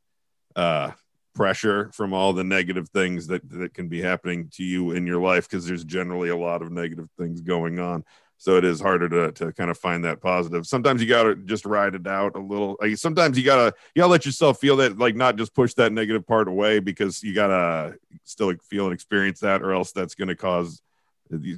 uh, 0.57 0.91
pressure 1.37 1.91
from 1.95 2.13
all 2.13 2.33
the 2.33 2.43
negative 2.43 2.89
things 2.89 3.29
that 3.29 3.49
that 3.49 3.75
can 3.75 3.89
be 3.89 4.03
happening 4.03 4.49
to 4.55 4.65
you 4.65 4.91
in 4.91 5.07
your 5.07 5.21
life 5.21 5.49
because 5.49 5.67
there's 5.67 5.85
generally 5.85 6.31
a 6.31 6.37
lot 6.37 6.63
of 6.63 6.73
negative 6.73 7.09
things 7.17 7.41
going 7.41 7.79
on. 7.79 8.05
So 8.41 8.57
it 8.57 8.65
is 8.65 8.81
harder 8.81 9.07
to, 9.11 9.33
to 9.33 9.53
kind 9.53 9.71
of 9.71 9.77
find 9.77 10.03
that 10.07 10.23
positive. 10.23 10.67
Sometimes 10.67 11.03
you 11.03 11.07
gotta 11.07 11.37
just 11.37 11.67
ride 11.67 11.95
it 11.95 12.07
out 12.07 12.37
a 12.37 12.39
little. 12.39 12.79
Like 12.81 12.97
sometimes 12.97 13.37
you 13.37 13.45
gotta 13.45 13.75
you 13.95 14.01
gotta 14.01 14.11
let 14.11 14.25
yourself 14.25 14.59
feel 14.59 14.77
that, 14.77 14.97
like 14.97 15.15
not 15.15 15.37
just 15.37 15.55
push 15.55 15.75
that 15.75 15.93
negative 15.93 16.27
part 16.27 16.49
away 16.49 16.79
because 16.79 17.23
you 17.23 17.35
gotta 17.35 17.97
still 18.25 18.55
feel 18.71 18.87
and 18.87 18.95
experience 18.95 19.41
that, 19.41 19.61
or 19.61 19.73
else 19.73 19.93
that's 19.93 20.15
gonna 20.15 20.35
cause 20.35 20.81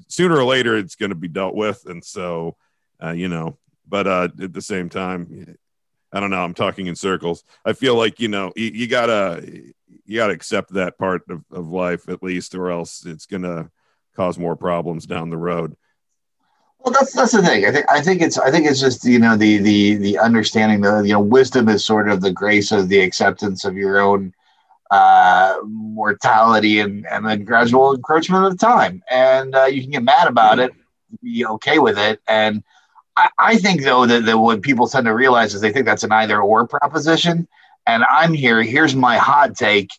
sooner 0.09 0.37
or 0.37 0.45
later 0.45 0.77
it's 0.77 0.97
gonna 0.97 1.15
be 1.15 1.29
dealt 1.29 1.55
with. 1.55 1.85
And 1.87 2.05
so, 2.05 2.57
uh, 3.01 3.13
you 3.13 3.29
know, 3.29 3.59
but 3.87 4.09
uh, 4.09 4.29
at 4.43 4.53
the 4.53 4.61
same 4.61 4.89
time, 4.89 5.57
I 6.13 6.19
don't 6.19 6.31
know. 6.31 6.43
I'm 6.43 6.53
talking 6.53 6.89
in 6.89 6.97
circles. 6.97 7.45
I 7.65 7.75
feel 7.75 7.95
like 7.95 8.19
you 8.19 8.27
know 8.27 8.53
you, 8.57 8.73
you 8.75 8.87
gotta 8.89 9.41
you 10.05 10.17
gotta 10.17 10.33
accept 10.33 10.73
that 10.73 10.99
part 10.99 11.23
of, 11.31 11.45
of 11.53 11.69
life 11.69 12.09
at 12.09 12.25
least, 12.25 12.57
or 12.57 12.73
else 12.73 13.07
it's 13.07 13.27
gonna 13.27 13.71
cause 14.17 14.37
more 14.37 14.57
problems 14.57 15.07
down 15.07 15.31
the 15.31 15.37
road. 15.37 15.77
Well, 16.85 16.93
that's 16.93 17.13
that's 17.13 17.33
the 17.33 17.43
thing. 17.43 17.65
I 17.65 17.71
think 17.71 17.87
I 17.89 18.01
think 18.01 18.23
it's 18.23 18.39
I 18.39 18.51
think 18.51 18.67
it's 18.67 18.81
just 18.81 19.05
you 19.05 19.19
know 19.19 19.37
the 19.37 19.59
the 19.59 19.95
the 19.97 20.19
understanding 20.19 20.81
the 20.81 21.03
you 21.03 21.13
know 21.13 21.21
wisdom 21.21 21.69
is 21.69 21.85
sort 21.85 22.09
of 22.09 22.21
the 22.21 22.33
grace 22.33 22.73
of 22.73 22.89
the 22.89 23.01
acceptance 23.01 23.65
of 23.65 23.77
your 23.77 24.01
own 24.01 24.35
uh, 24.91 25.57
mortality 25.65 26.81
and 26.81 27.07
and 27.07 27.27
the 27.27 27.37
gradual 27.37 27.95
encroachment 27.95 28.47
of 28.47 28.59
time. 28.59 29.03
And 29.11 29.55
uh, 29.55 29.65
you 29.65 29.83
can 29.83 29.91
get 29.93 30.03
mad 30.03 30.27
about 30.27 30.59
it, 30.59 30.73
be 31.23 31.47
okay 31.47 31.79
with 31.79 31.99
it. 31.99 32.21
And 32.27 32.65
I, 33.17 33.31
I 33.39 33.57
think 33.59 33.83
though 33.83 34.07
that, 34.07 34.25
that 34.27 34.39
what 34.39 34.63
people 34.63 34.89
tend 34.89 35.07
to 35.07 35.15
realize 35.15 35.55
is 35.55 35.61
they 35.61 35.73
think 35.73 35.87
that's 35.87 36.05
an 36.05 36.13
either 36.13 36.41
or 36.43 36.67
proposition. 36.67 37.47
And 37.87 38.05
I'm 38.11 38.33
here. 38.33 38.63
Here's 38.63 38.97
my 38.97 39.19
hot 39.19 39.57
take 39.57 39.91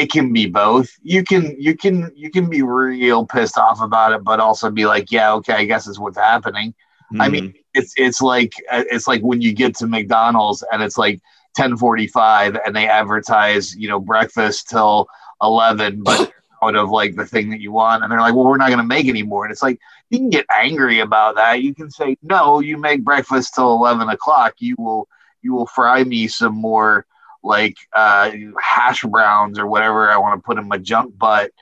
it 0.00 0.10
can 0.10 0.32
be 0.32 0.46
both 0.46 0.88
you 1.02 1.24
can 1.24 1.54
you 1.58 1.76
can 1.76 2.10
you 2.16 2.30
can 2.30 2.48
be 2.50 2.62
real 2.62 3.26
pissed 3.26 3.58
off 3.58 3.80
about 3.82 4.12
it 4.12 4.24
but 4.24 4.40
also 4.40 4.70
be 4.70 4.86
like 4.86 5.10
yeah 5.12 5.32
okay 5.32 5.54
i 5.54 5.64
guess 5.64 5.88
it's 5.88 5.98
what's 6.00 6.18
happening 6.18 6.74
i 7.20 7.28
Mm-hmm. 7.28 7.30
mean 7.30 7.54
it's 7.74 7.94
it's 7.96 8.22
like 8.22 8.54
it's 8.72 9.08
like 9.08 9.22
when 9.22 9.40
you 9.42 9.52
get 9.54 9.76
to 9.76 9.86
mcdonald's 9.86 10.64
and 10.72 10.82
it's 10.82 10.98
like 10.98 11.20
1045 11.56 12.56
and 12.66 12.74
they 12.76 12.88
advertise 12.88 13.76
you 13.76 13.88
know 13.88 14.00
breakfast 14.00 14.68
till 14.68 15.06
11 15.42 16.02
but 16.02 16.22
out 16.62 16.76
of 16.76 16.90
like 16.90 17.16
the 17.16 17.26
thing 17.26 17.50
that 17.50 17.60
you 17.60 17.72
want 17.72 18.02
and 18.02 18.10
they're 18.10 18.20
like 18.20 18.34
well 18.34 18.44
we're 18.46 18.56
not 18.56 18.68
going 18.68 18.78
to 18.78 18.84
make 18.84 19.08
anymore. 19.08 19.44
and 19.44 19.52
it's 19.52 19.62
like 19.62 19.78
you 20.10 20.18
can 20.18 20.30
get 20.30 20.46
angry 20.56 21.00
about 21.00 21.36
that 21.36 21.62
you 21.62 21.74
can 21.74 21.90
say 21.90 22.16
no 22.22 22.60
you 22.60 22.76
make 22.78 23.04
breakfast 23.04 23.54
till 23.54 23.72
11 23.72 24.08
o'clock 24.08 24.54
you 24.58 24.74
will 24.78 25.08
you 25.42 25.52
will 25.54 25.66
fry 25.66 26.04
me 26.04 26.28
some 26.28 26.54
more 26.54 27.06
like 27.42 27.76
uh, 27.94 28.30
hash 28.60 29.02
browns 29.04 29.58
or 29.58 29.66
whatever 29.66 30.10
I 30.10 30.16
want 30.18 30.38
to 30.40 30.44
put 30.44 30.58
in 30.58 30.68
my 30.68 30.78
junk 30.78 31.16
butt. 31.18 31.52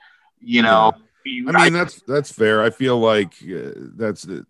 You 0.41 0.61
know, 0.61 0.93
you- 1.25 1.49
I 1.49 1.63
mean, 1.65 1.73
that's 1.73 2.01
that's 2.07 2.31
fair. 2.31 2.63
I 2.63 2.69
feel 2.69 2.97
like 2.99 3.33
uh, 3.43 3.71
that's 3.95 4.27
uh, 4.27 4.41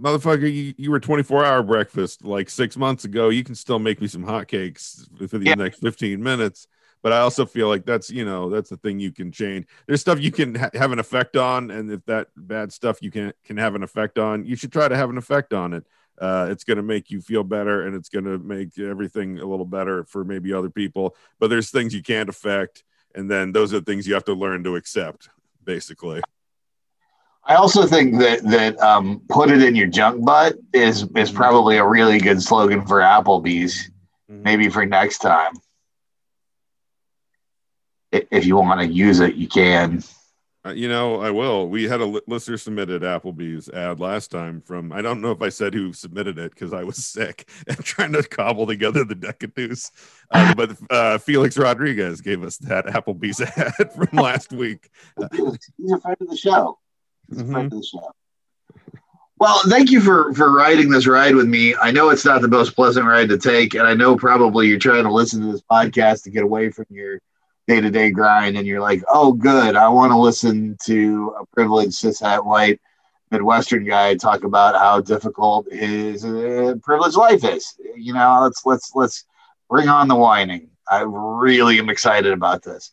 motherfucker. 0.00 0.52
You, 0.52 0.72
you 0.76 0.90
were 0.90 1.00
24 1.00 1.44
hour 1.44 1.62
breakfast 1.62 2.24
like 2.24 2.48
six 2.48 2.76
months 2.76 3.04
ago. 3.04 3.28
You 3.28 3.44
can 3.44 3.54
still 3.54 3.78
make 3.78 4.00
me 4.00 4.06
some 4.08 4.24
hotcakes 4.24 5.06
for 5.28 5.38
the 5.38 5.46
Yeah. 5.46 5.54
next 5.56 5.80
15 5.80 6.22
minutes. 6.22 6.66
But 7.02 7.12
I 7.12 7.18
also 7.18 7.44
feel 7.44 7.66
like 7.66 7.84
that's 7.84 8.10
you 8.10 8.24
know 8.24 8.48
that's 8.48 8.70
the 8.70 8.76
thing 8.76 9.00
you 9.00 9.10
can 9.10 9.32
change. 9.32 9.66
There's 9.88 10.00
stuff 10.00 10.20
you 10.20 10.30
can 10.30 10.54
ha- 10.54 10.70
have 10.74 10.92
an 10.92 11.00
effect 11.00 11.36
on, 11.36 11.72
and 11.72 11.90
if 11.90 12.04
that 12.06 12.28
bad 12.36 12.72
stuff 12.72 13.02
you 13.02 13.10
can 13.10 13.32
can 13.44 13.56
have 13.56 13.74
an 13.74 13.82
effect 13.82 14.18
on, 14.18 14.44
you 14.46 14.54
should 14.54 14.70
try 14.72 14.86
to 14.86 14.96
have 14.96 15.10
an 15.10 15.18
effect 15.18 15.52
on 15.52 15.72
it. 15.72 15.84
Uh, 16.22 16.46
it's 16.48 16.62
going 16.62 16.76
to 16.76 16.84
make 16.84 17.10
you 17.10 17.20
feel 17.20 17.42
better, 17.42 17.84
and 17.84 17.96
it's 17.96 18.08
going 18.08 18.24
to 18.24 18.38
make 18.38 18.78
everything 18.78 19.40
a 19.40 19.44
little 19.44 19.66
better 19.66 20.04
for 20.04 20.22
maybe 20.22 20.52
other 20.52 20.70
people. 20.70 21.16
But 21.40 21.50
there's 21.50 21.70
things 21.70 21.92
you 21.92 22.00
can't 22.00 22.28
affect, 22.28 22.84
and 23.12 23.28
then 23.28 23.50
those 23.50 23.74
are 23.74 23.80
the 23.80 23.84
things 23.84 24.06
you 24.06 24.14
have 24.14 24.24
to 24.26 24.32
learn 24.32 24.62
to 24.62 24.76
accept, 24.76 25.30
basically. 25.64 26.22
I 27.44 27.56
also 27.56 27.86
think 27.86 28.20
that 28.20 28.44
that 28.44 28.80
um, 28.80 29.22
put 29.28 29.50
it 29.50 29.64
in 29.64 29.74
your 29.74 29.88
junk 29.88 30.24
butt 30.24 30.54
is 30.72 31.08
is 31.16 31.32
probably 31.32 31.78
a 31.78 31.84
really 31.84 32.20
good 32.20 32.40
slogan 32.40 32.86
for 32.86 33.00
Applebee's. 33.00 33.90
Maybe 34.28 34.68
for 34.68 34.86
next 34.86 35.18
time, 35.18 35.54
if 38.12 38.46
you 38.46 38.54
want 38.56 38.80
to 38.80 38.86
use 38.86 39.18
it, 39.18 39.34
you 39.34 39.48
can. 39.48 40.04
Uh, 40.64 40.70
you 40.70 40.88
know, 40.88 41.20
I 41.20 41.30
will. 41.30 41.68
We 41.68 41.84
had 41.88 42.00
a 42.00 42.04
li- 42.04 42.20
listener 42.28 42.56
submitted 42.56 43.02
Applebee's 43.02 43.68
ad 43.68 43.98
last 43.98 44.30
time 44.30 44.60
from, 44.60 44.92
I 44.92 45.02
don't 45.02 45.20
know 45.20 45.32
if 45.32 45.42
I 45.42 45.48
said 45.48 45.74
who 45.74 45.92
submitted 45.92 46.38
it 46.38 46.52
because 46.54 46.72
I 46.72 46.84
was 46.84 47.04
sick 47.04 47.48
and 47.66 47.76
trying 47.84 48.12
to 48.12 48.22
cobble 48.22 48.66
together 48.66 49.02
the 49.04 49.16
deck 49.16 49.42
of 49.42 49.56
news. 49.56 49.90
Uh, 50.30 50.54
but 50.54 50.76
uh, 50.88 51.18
Felix 51.18 51.58
Rodriguez 51.58 52.20
gave 52.20 52.44
us 52.44 52.58
that 52.58 52.86
Applebee's 52.86 53.40
ad 53.56 53.92
from 53.92 54.16
last 54.16 54.52
week. 54.52 54.88
He's 55.32 55.92
a 55.92 55.98
friend 56.00 56.16
of 56.20 56.28
the 56.28 56.36
show. 56.36 56.78
He's 57.28 57.40
a 57.40 57.44
Mhm. 57.44 57.50
friend 57.52 57.72
of 57.72 57.78
the 57.80 57.84
show. 57.84 58.12
Well, 59.38 59.60
thank 59.68 59.90
you 59.90 60.00
for 60.00 60.32
for 60.34 60.52
riding 60.54 60.88
this 60.88 61.08
ride 61.08 61.34
with 61.34 61.48
me. 61.48 61.74
I 61.74 61.90
know 61.90 62.10
it's 62.10 62.24
not 62.24 62.42
the 62.42 62.46
most 62.48 62.76
pleasant 62.76 63.06
ride 63.06 63.28
to 63.30 63.38
take, 63.38 63.74
and 63.74 63.82
I 63.84 63.94
know 63.94 64.14
probably 64.16 64.68
you're 64.68 64.78
trying 64.78 65.02
to 65.02 65.12
listen 65.12 65.40
to 65.40 65.50
this 65.50 65.62
podcast 65.68 66.22
to 66.22 66.30
get 66.30 66.44
away 66.44 66.70
from 66.70 66.86
your 66.90 67.18
day 67.68 67.80
to 67.80 67.90
day 67.90 68.10
grind, 68.10 68.56
and 68.56 68.66
you're 68.66 68.80
like, 68.80 69.02
"Oh, 69.08 69.32
good, 69.32 69.76
I 69.76 69.88
want 69.88 70.12
to 70.12 70.18
listen 70.18 70.76
to 70.84 71.34
a 71.40 71.46
privileged 71.46 71.92
cishet 71.92 72.44
white 72.44 72.80
Midwestern 73.30 73.84
guy 73.84 74.14
talk 74.14 74.44
about 74.44 74.74
how 74.74 75.00
difficult 75.00 75.70
his 75.72 76.24
uh, 76.24 76.74
privileged 76.82 77.16
life 77.16 77.44
is." 77.44 77.74
You 77.96 78.14
know, 78.14 78.40
let's 78.42 78.64
let's 78.64 78.92
let's 78.94 79.24
bring 79.68 79.88
on 79.88 80.08
the 80.08 80.16
whining. 80.16 80.70
I 80.90 81.02
really 81.06 81.78
am 81.78 81.88
excited 81.88 82.32
about 82.32 82.62
this. 82.62 82.92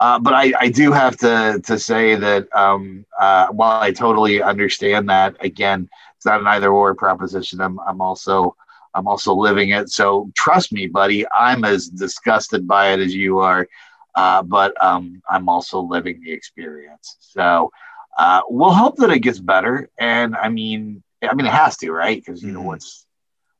Uh, 0.00 0.18
but 0.18 0.34
I, 0.34 0.52
I 0.58 0.68
do 0.68 0.92
have 0.92 1.16
to 1.18 1.60
to 1.64 1.78
say 1.78 2.14
that 2.16 2.48
um, 2.54 3.06
uh, 3.20 3.48
while 3.48 3.80
I 3.80 3.92
totally 3.92 4.42
understand 4.42 5.08
that, 5.08 5.36
again, 5.40 5.88
it's 6.16 6.26
not 6.26 6.40
an 6.40 6.46
either 6.46 6.70
or 6.70 6.94
proposition. 6.94 7.60
I'm 7.60 7.78
I'm 7.80 8.00
also 8.00 8.56
I'm 8.94 9.06
also 9.06 9.34
living 9.34 9.70
it. 9.70 9.90
So 9.90 10.30
trust 10.34 10.72
me, 10.72 10.86
buddy, 10.86 11.24
I'm 11.34 11.64
as 11.64 11.88
disgusted 11.88 12.66
by 12.66 12.92
it 12.92 13.00
as 13.00 13.14
you 13.14 13.38
are, 13.38 13.68
uh, 14.14 14.42
but 14.42 14.72
um, 14.82 15.22
I'm 15.30 15.48
also 15.48 15.80
living 15.80 16.20
the 16.22 16.32
experience. 16.32 17.16
So 17.20 17.70
uh, 18.18 18.42
we'll 18.48 18.72
hope 18.72 18.96
that 18.96 19.10
it 19.10 19.20
gets 19.20 19.38
better. 19.38 19.88
And 19.98 20.34
I 20.36 20.48
mean, 20.48 21.02
I 21.22 21.34
mean, 21.34 21.46
it 21.46 21.52
has 21.52 21.76
to, 21.78 21.90
right? 21.92 22.22
Because 22.24 22.42
you 22.44 22.52
know 22.52 22.62
Mhm. 22.62 22.64
what's 22.64 23.06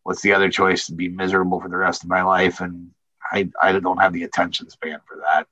what's 0.05 0.23
the 0.23 0.33
other 0.33 0.51
choice 0.51 0.87
to 0.87 0.95
be 0.95 1.09
miserable 1.09 1.61
for 1.61 1.69
the 1.69 1.77
rest 1.77 2.03
of 2.05 2.11
my 2.11 2.23
life, 2.23 2.61
and 2.61 2.91
I 3.33 3.51
I 3.63 3.73
don't 3.79 4.01
have 4.01 4.13
the 4.13 4.25
attention 4.25 4.71
span 4.71 5.01
for 5.07 5.17
that. 5.19 5.47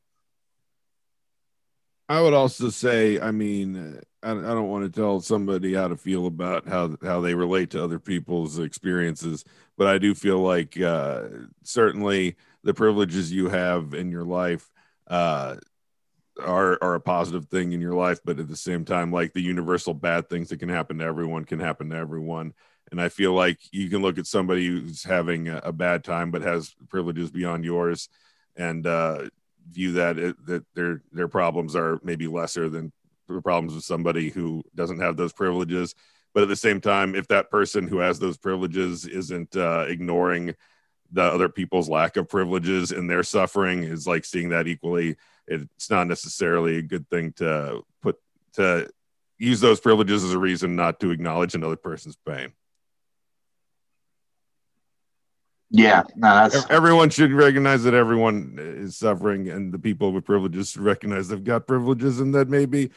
I 2.09 2.21
would 2.21 2.35
also 2.35 2.69
say, 2.71 3.19
I 3.21 3.31
mean, 3.31 4.01
I, 4.23 4.31
I 4.33 4.35
don't 4.35 4.69
want 4.69 4.85
to 4.85 4.91
tell 5.01 5.21
somebody 5.21 5.75
how 5.75 5.89
to 5.89 5.97
feel 5.97 6.27
about 6.27 6.69
how 6.69 6.97
how 7.03 7.21
they 7.21 7.35
relate 7.35 7.71
to 7.71 7.83
other 7.83 7.99
people's 7.99 8.59
experiences, 8.59 9.45
but 9.77 9.87
I 9.87 9.99
do 9.99 10.15
feel 10.15 10.39
like 10.39 10.81
uh, 10.81 11.25
certainly 11.63 12.37
the 12.63 12.75
privileges 12.75 13.33
you 13.33 13.49
have 13.49 13.95
in 13.95 14.11
your 14.11 14.25
life 14.25 14.71
uh, 15.09 15.57
are 16.41 16.79
are 16.83 16.95
a 16.95 17.01
positive 17.01 17.47
thing 17.47 17.73
in 17.73 17.81
your 17.81 17.95
life, 17.95 18.21
but 18.25 18.39
at 18.39 18.49
the 18.49 18.57
same 18.57 18.85
time, 18.85 19.13
like 19.13 19.33
the 19.33 19.43
universal 19.43 19.95
bad 19.95 20.29
things 20.29 20.49
that 20.49 20.59
can 20.59 20.69
happen 20.69 20.99
to 20.99 21.05
everyone 21.05 21.45
can 21.45 21.61
happen 21.61 21.91
to 21.91 21.97
everyone. 21.97 22.55
And 22.91 23.01
I 23.01 23.09
feel 23.09 23.33
like 23.33 23.59
you 23.73 23.89
can 23.89 24.03
look 24.03 24.19
at 24.19 24.27
somebody 24.27 24.67
who's 24.67 25.03
having 25.03 25.49
a, 25.49 25.59
a 25.65 25.73
bad 25.73 26.05
time 26.05 26.31
but 26.31 26.43
has 26.43 26.75
privileges 26.89 27.31
beyond 27.31 27.65
yours, 27.65 28.09
and 28.57 28.87
uh, 28.87 29.29
view 29.71 29.93
that 29.93 30.19
it, 30.19 30.47
that 30.47 30.65
their 30.75 31.03
their 31.13 31.29
problems 31.29 31.77
are 31.77 32.01
maybe 32.03 32.27
lesser 32.27 32.69
than 32.69 32.93
the 33.29 33.43
problems 33.43 33.77
of 33.77 33.85
somebody 33.85 34.29
who 34.31 34.63
doesn't 34.75 35.01
have 35.01 35.17
those 35.17 35.33
privileges. 35.33 35.95
But 36.35 36.43
at 36.43 36.49
the 36.49 36.57
same 36.57 36.81
time, 36.81 37.15
if 37.15 37.29
that 37.29 37.51
person 37.51 37.87
who 37.87 37.99
has 37.99 38.19
those 38.19 38.39
privileges 38.39 39.07
isn't 39.07 39.57
uh, 39.57 39.85
ignoring 39.89 40.55
the 41.13 41.23
other 41.23 41.49
people's 41.49 41.89
lack 41.89 42.17
of 42.17 42.29
privileges 42.29 42.91
and 42.91 43.09
their 43.09 43.23
suffering, 43.23 43.85
is 43.85 44.07
like 44.07 44.25
seeing 44.25 44.49
that 44.51 44.67
equally. 44.67 45.17
It's 45.47 45.91
not 45.91 46.07
necessarily 46.07 46.79
a 46.79 46.83
good 46.83 47.09
thing 47.11 47.33
to 47.35 47.83
put 48.01 48.17
to 48.55 48.89
use 49.39 49.61
those 49.61 49.81
privileges 49.81 50.25
as 50.25 50.33
a 50.33 50.39
reason 50.39 50.77
not 50.77 51.01
to 51.01 51.11
acknowledge 51.11 51.55
another 51.55 51.77
person's 51.77 52.17
pain. 52.27 52.53
Yeah, 55.75 56.03
no, 56.17 56.49
that's 56.49 56.69
Everyone 56.69 57.09
should 57.09 57.33
recognize 57.33 57.83
that 57.85 57.95
everyone 57.95 58.57
is 58.59 58.97
suffering, 58.97 59.49
and 59.49 59.73
the 59.73 59.79
people 59.79 60.13
with 60.13 60.27
privileges 60.27 60.71
should 60.71 60.83
recognize 60.83 61.29
they've 61.29 61.43
got 61.43 61.67
privileges, 61.67 62.21
and 62.21 62.35
that 62.35 62.51
maybe 62.51 62.91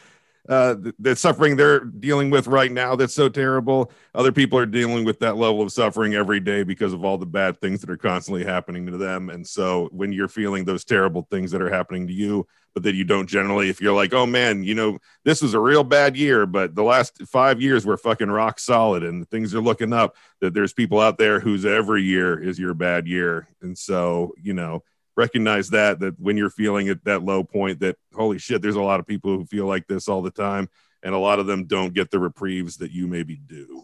uh, 0.48 0.76
the, 1.00 1.16
suffering 1.16 1.56
they're 1.56 1.86
dealing 1.86 2.30
with 2.30 2.48
right 2.48 2.72
now 2.72 2.96
that's 2.96 3.14
so 3.14 3.30
terrible. 3.30 3.92
Other 4.14 4.32
people 4.32 4.60
are 4.60 4.66
dealing 4.66 5.06
with 5.06 5.20
that 5.20 5.38
level 5.38 5.62
of 5.62 5.72
suffering 5.72 6.14
every 6.14 6.40
day 6.40 6.64
because 6.64 6.94
of 6.94 7.04
all 7.04 7.18
the 7.18 7.26
bad 7.26 7.60
things 7.60 7.82
that 7.82 7.90
are 7.90 7.98
constantly 7.98 8.44
happening 8.44 8.86
to 8.88 8.98
them. 8.98 9.30
And 9.30 9.46
so, 9.46 9.90
when 9.92 10.12
you're 10.12 10.28
feeling 10.28 10.66
those 10.66 10.86
terrible 10.86 11.28
things 11.32 11.52
that 11.52 11.62
are 11.62 11.70
happening 11.70 12.08
to 12.08 12.14
you, 12.14 12.48
but 12.74 12.84
that 12.84 12.96
you 12.96 13.06
don't 13.06 13.28
generally, 13.28 13.70
if 13.70 13.80
you're 13.82 13.96
like, 13.96 14.14
oh 14.14 14.26
man, 14.26 14.64
you 14.64 14.76
know, 14.76 15.00
this 15.24 15.42
was 15.42 15.54
a 15.54 15.60
real 15.60 15.84
bad 15.84 16.18
year, 16.18 16.46
but 16.46 16.76
the 16.76 16.84
last 16.84 17.26
five 17.26 17.62
years 17.62 17.86
were 17.86 17.98
fucking 17.98 18.30
rock 18.30 18.60
solid, 18.60 19.04
and 19.04 19.28
things 19.30 19.56
are 19.56 19.62
looking 19.62 19.94
up 19.94 20.16
that 20.42 20.54
there's 20.54 20.74
people 20.74 21.00
out 21.00 21.18
there 21.18 21.40
whose 21.40 21.66
every 21.66 22.04
year 22.04 22.42
is 22.42 22.60
your 22.60 22.74
bad 22.74 23.08
year 23.08 23.48
and 23.62 23.78
so 23.78 24.34
you 24.42 24.54
know 24.54 24.84
recognize 25.16 25.70
that 25.70 26.00
that 26.00 26.20
when 26.20 26.38
you're 26.38 26.50
feeling 26.50 26.90
at 26.90 27.04
that 27.06 27.24
low 27.24 27.44
point 27.44 27.80
that 27.80 27.98
holy 28.14 28.38
shit 28.38 28.62
there's 28.62 28.76
a 28.76 28.82
lot 28.82 29.00
of 29.00 29.08
people 29.08 29.36
who 29.38 29.46
feel 29.46 29.66
like 29.66 29.88
this 29.88 30.08
all 30.08 30.22
the 30.22 30.32
time 30.32 30.70
and 31.06 31.14
a 31.14 31.18
lot 31.18 31.38
of 31.38 31.46
them 31.46 31.66
don't 31.66 31.94
get 31.94 32.10
the 32.10 32.20
reprieves 32.20 32.78
that 32.78 32.92
you 32.92 33.06
maybe 33.06 33.36
do. 33.48 33.84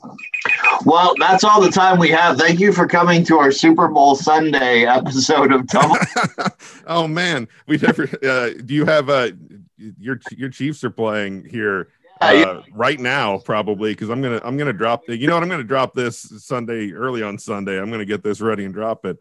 Well, 0.85 1.13
that's 1.19 1.43
all 1.43 1.61
the 1.61 1.69
time 1.69 1.99
we 1.99 2.09
have. 2.09 2.39
Thank 2.39 2.59
you 2.59 2.73
for 2.73 2.87
coming 2.87 3.23
to 3.25 3.37
our 3.37 3.51
Super 3.51 3.87
Bowl 3.87 4.15
Sunday 4.15 4.85
episode 4.85 5.51
of 5.51 5.67
Double. 5.67 5.97
oh 6.87 7.07
man. 7.07 7.47
We 7.67 7.77
never 7.77 8.09
uh, 8.27 8.49
do 8.65 8.73
you 8.73 8.85
have 8.85 9.09
uh 9.09 9.29
your 9.77 10.19
your 10.31 10.49
chiefs 10.49 10.83
are 10.83 10.89
playing 10.89 11.45
here 11.45 11.89
uh, 12.21 12.61
right 12.71 12.99
now 12.99 13.39
probably 13.39 13.93
because 13.93 14.09
i'm 14.09 14.21
gonna 14.21 14.39
i'm 14.43 14.55
gonna 14.55 14.71
drop 14.71 15.07
the, 15.07 15.17
you 15.17 15.25
know 15.25 15.33
what? 15.33 15.41
I'm 15.41 15.49
gonna 15.49 15.63
drop 15.63 15.95
this 15.95 16.19
sunday 16.43 16.91
early 16.91 17.23
on 17.23 17.39
sunday. 17.39 17.79
I'm 17.79 17.89
gonna 17.89 18.05
get 18.05 18.23
this 18.23 18.41
ready 18.41 18.63
and 18.63 18.73
drop 18.73 19.05
it 19.05 19.17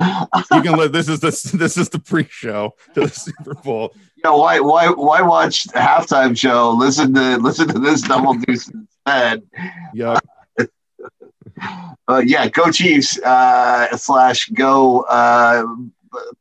you 0.00 0.62
can 0.62 0.76
let 0.76 0.92
this 0.92 1.08
is 1.08 1.20
the 1.20 1.30
this 1.58 1.76
is 1.76 1.88
the 1.90 1.98
pre-show 1.98 2.74
to 2.94 3.00
the 3.02 3.08
super 3.08 3.54
bowl 3.54 3.92
you 4.22 4.30
know, 4.30 4.36
why 4.36 4.60
why 4.60 4.90
why 4.90 5.22
watch 5.22 5.64
the 5.64 5.78
halftime 5.78 6.36
show? 6.36 6.72
Listen 6.72 7.14
to 7.14 7.38
listen 7.38 7.68
to 7.68 7.78
this 7.78 8.02
double 8.02 8.34
deuce 8.34 8.68
instead. 8.68 9.42
yeah 9.94 10.18
Uh, 12.08 12.22
yeah, 12.26 12.48
go 12.48 12.70
Chiefs 12.70 13.20
uh, 13.22 13.96
slash 13.96 14.48
go 14.48 15.02
uh, 15.02 15.64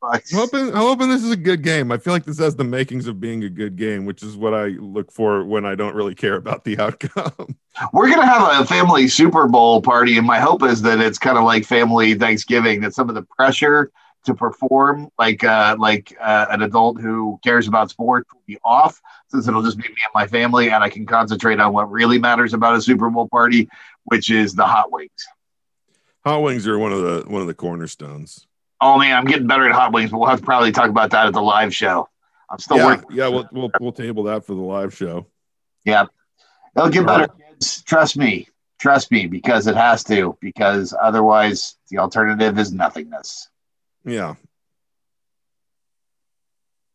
I'm 0.03 0.21
hoping, 0.33 0.67
I'm 0.69 0.81
hoping 0.81 1.09
this 1.09 1.23
is 1.23 1.31
a 1.31 1.37
good 1.37 1.61
game. 1.61 1.91
I 1.91 1.97
feel 1.97 2.13
like 2.13 2.25
this 2.25 2.39
has 2.39 2.55
the 2.55 2.63
makings 2.63 3.07
of 3.07 3.19
being 3.19 3.43
a 3.43 3.49
good 3.49 3.75
game, 3.75 4.05
which 4.05 4.23
is 4.23 4.35
what 4.35 4.53
I 4.53 4.67
look 4.67 5.11
for 5.11 5.43
when 5.43 5.65
I 5.65 5.75
don't 5.75 5.95
really 5.95 6.15
care 6.15 6.35
about 6.35 6.63
the 6.63 6.79
outcome. 6.79 7.57
We're 7.93 8.09
gonna 8.09 8.25
have 8.25 8.61
a 8.61 8.65
family 8.65 9.07
Super 9.07 9.47
Bowl 9.47 9.81
party, 9.81 10.17
and 10.17 10.25
my 10.25 10.39
hope 10.39 10.63
is 10.63 10.81
that 10.81 10.99
it's 10.99 11.19
kind 11.19 11.37
of 11.37 11.43
like 11.43 11.65
family 11.65 12.15
Thanksgiving. 12.15 12.81
That 12.81 12.93
some 12.93 13.09
of 13.09 13.15
the 13.15 13.23
pressure 13.23 13.91
to 14.25 14.33
perform, 14.33 15.09
like 15.17 15.43
uh, 15.43 15.75
like 15.79 16.15
uh, 16.19 16.47
an 16.49 16.61
adult 16.61 16.99
who 16.99 17.39
cares 17.43 17.67
about 17.67 17.89
sports, 17.89 18.29
will 18.33 18.43
be 18.45 18.57
off, 18.63 18.99
since 19.29 19.47
it'll 19.47 19.63
just 19.63 19.77
be 19.77 19.83
me 19.83 19.89
and 19.89 20.11
my 20.13 20.27
family, 20.27 20.69
and 20.69 20.83
I 20.83 20.89
can 20.89 21.05
concentrate 21.05 21.59
on 21.59 21.73
what 21.73 21.89
really 21.89 22.19
matters 22.19 22.53
about 22.53 22.75
a 22.75 22.81
Super 22.81 23.09
Bowl 23.09 23.29
party, 23.29 23.69
which 24.05 24.29
is 24.29 24.55
the 24.55 24.65
hot 24.65 24.91
wings. 24.91 25.27
Hot 26.25 26.39
wings 26.39 26.67
are 26.67 26.77
one 26.77 26.91
of 26.91 27.01
the 27.01 27.29
one 27.29 27.41
of 27.41 27.47
the 27.47 27.53
cornerstones. 27.53 28.45
Oh 28.81 28.97
man, 28.97 29.15
I'm 29.15 29.25
getting 29.25 29.47
better 29.47 29.67
at 29.67 29.73
hot 29.73 29.93
wings, 29.93 30.11
but 30.11 30.19
we'll 30.19 30.29
have 30.29 30.39
to 30.39 30.45
probably 30.45 30.71
talk 30.71 30.89
about 30.89 31.11
that 31.11 31.27
at 31.27 31.33
the 31.33 31.41
live 31.41 31.75
show. 31.75 32.07
I'm 32.49 32.59
still 32.59 32.77
yeah, 32.77 32.85
working. 32.85 33.09
yeah, 33.11 33.27
we'll, 33.27 33.49
we'll 33.51 33.71
we'll 33.79 33.91
table 33.91 34.23
that 34.23 34.45
for 34.45 34.55
the 34.55 34.61
live 34.61 34.95
show. 34.95 35.27
Yeah, 35.85 36.05
it'll 36.75 36.89
get 36.89 37.05
better, 37.05 37.27
kids. 37.27 37.83
Trust 37.83 38.17
me. 38.17 38.47
Trust 38.79 39.11
me, 39.11 39.27
because 39.27 39.67
it 39.67 39.75
has 39.75 40.05
to. 40.05 40.37
Because 40.39 40.95
otherwise, 40.99 41.75
the 41.89 41.97
alternative 41.97 42.57
is 42.57 42.71
nothingness. 42.71 43.49
Yeah. 44.05 44.35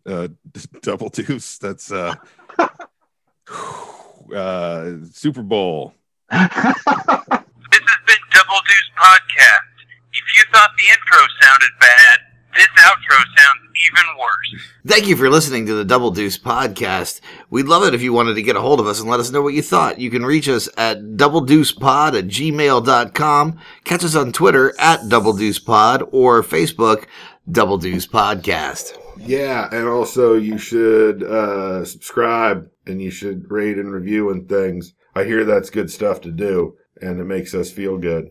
Uh, 0.06 0.28
double 0.82 1.10
deuce. 1.10 1.58
That's 1.58 1.92
uh, 1.92 2.14
uh, 4.34 4.92
Super 5.12 5.42
Bowl. 5.42 5.94
This 6.30 6.40
has 6.40 8.00
been 8.06 8.16
Double 8.32 8.60
Deuce 8.66 8.90
Podcast. 8.98 9.73
If 10.34 10.40
you 10.40 10.52
thought 10.52 10.70
the 10.76 10.84
intro 10.88 11.26
sounded 11.42 11.70
bad, 11.78 12.18
this 12.56 12.66
outro 12.78 13.16
sounds 13.36 13.70
even 13.86 14.18
worse. 14.18 14.62
Thank 14.84 15.06
you 15.06 15.16
for 15.16 15.30
listening 15.30 15.66
to 15.66 15.74
the 15.74 15.84
Double 15.84 16.10
Deuce 16.10 16.38
podcast. 16.38 17.20
We'd 17.50 17.66
love 17.66 17.84
it 17.84 17.94
if 17.94 18.02
you 18.02 18.12
wanted 18.12 18.34
to 18.34 18.42
get 18.42 18.56
a 18.56 18.60
hold 18.60 18.80
of 18.80 18.88
us 18.88 18.98
and 18.98 19.08
let 19.08 19.20
us 19.20 19.30
know 19.30 19.42
what 19.42 19.54
you 19.54 19.62
thought. 19.62 20.00
You 20.00 20.10
can 20.10 20.24
reach 20.24 20.48
us 20.48 20.68
at 20.76 20.98
doubledeucepod 20.98 22.18
at 22.18 22.26
gmail.com. 22.26 23.60
Catch 23.84 24.02
us 24.02 24.16
on 24.16 24.32
Twitter 24.32 24.74
at 24.80 25.08
Double 25.08 25.34
Deuce 25.34 25.60
Pod 25.60 26.02
or 26.10 26.42
Facebook 26.42 27.04
Double 27.48 27.78
Deuce 27.78 28.08
Podcast. 28.08 28.98
Yeah, 29.18 29.68
and 29.70 29.86
also 29.86 30.34
you 30.34 30.58
should 30.58 31.22
uh, 31.22 31.84
subscribe 31.84 32.68
and 32.86 33.00
you 33.00 33.12
should 33.12 33.48
rate 33.52 33.78
and 33.78 33.92
review 33.92 34.30
and 34.30 34.48
things. 34.48 34.94
I 35.14 35.22
hear 35.22 35.44
that's 35.44 35.70
good 35.70 35.92
stuff 35.92 36.22
to 36.22 36.32
do, 36.32 36.74
and 37.00 37.20
it 37.20 37.24
makes 37.24 37.54
us 37.54 37.70
feel 37.70 37.98
good. 37.98 38.30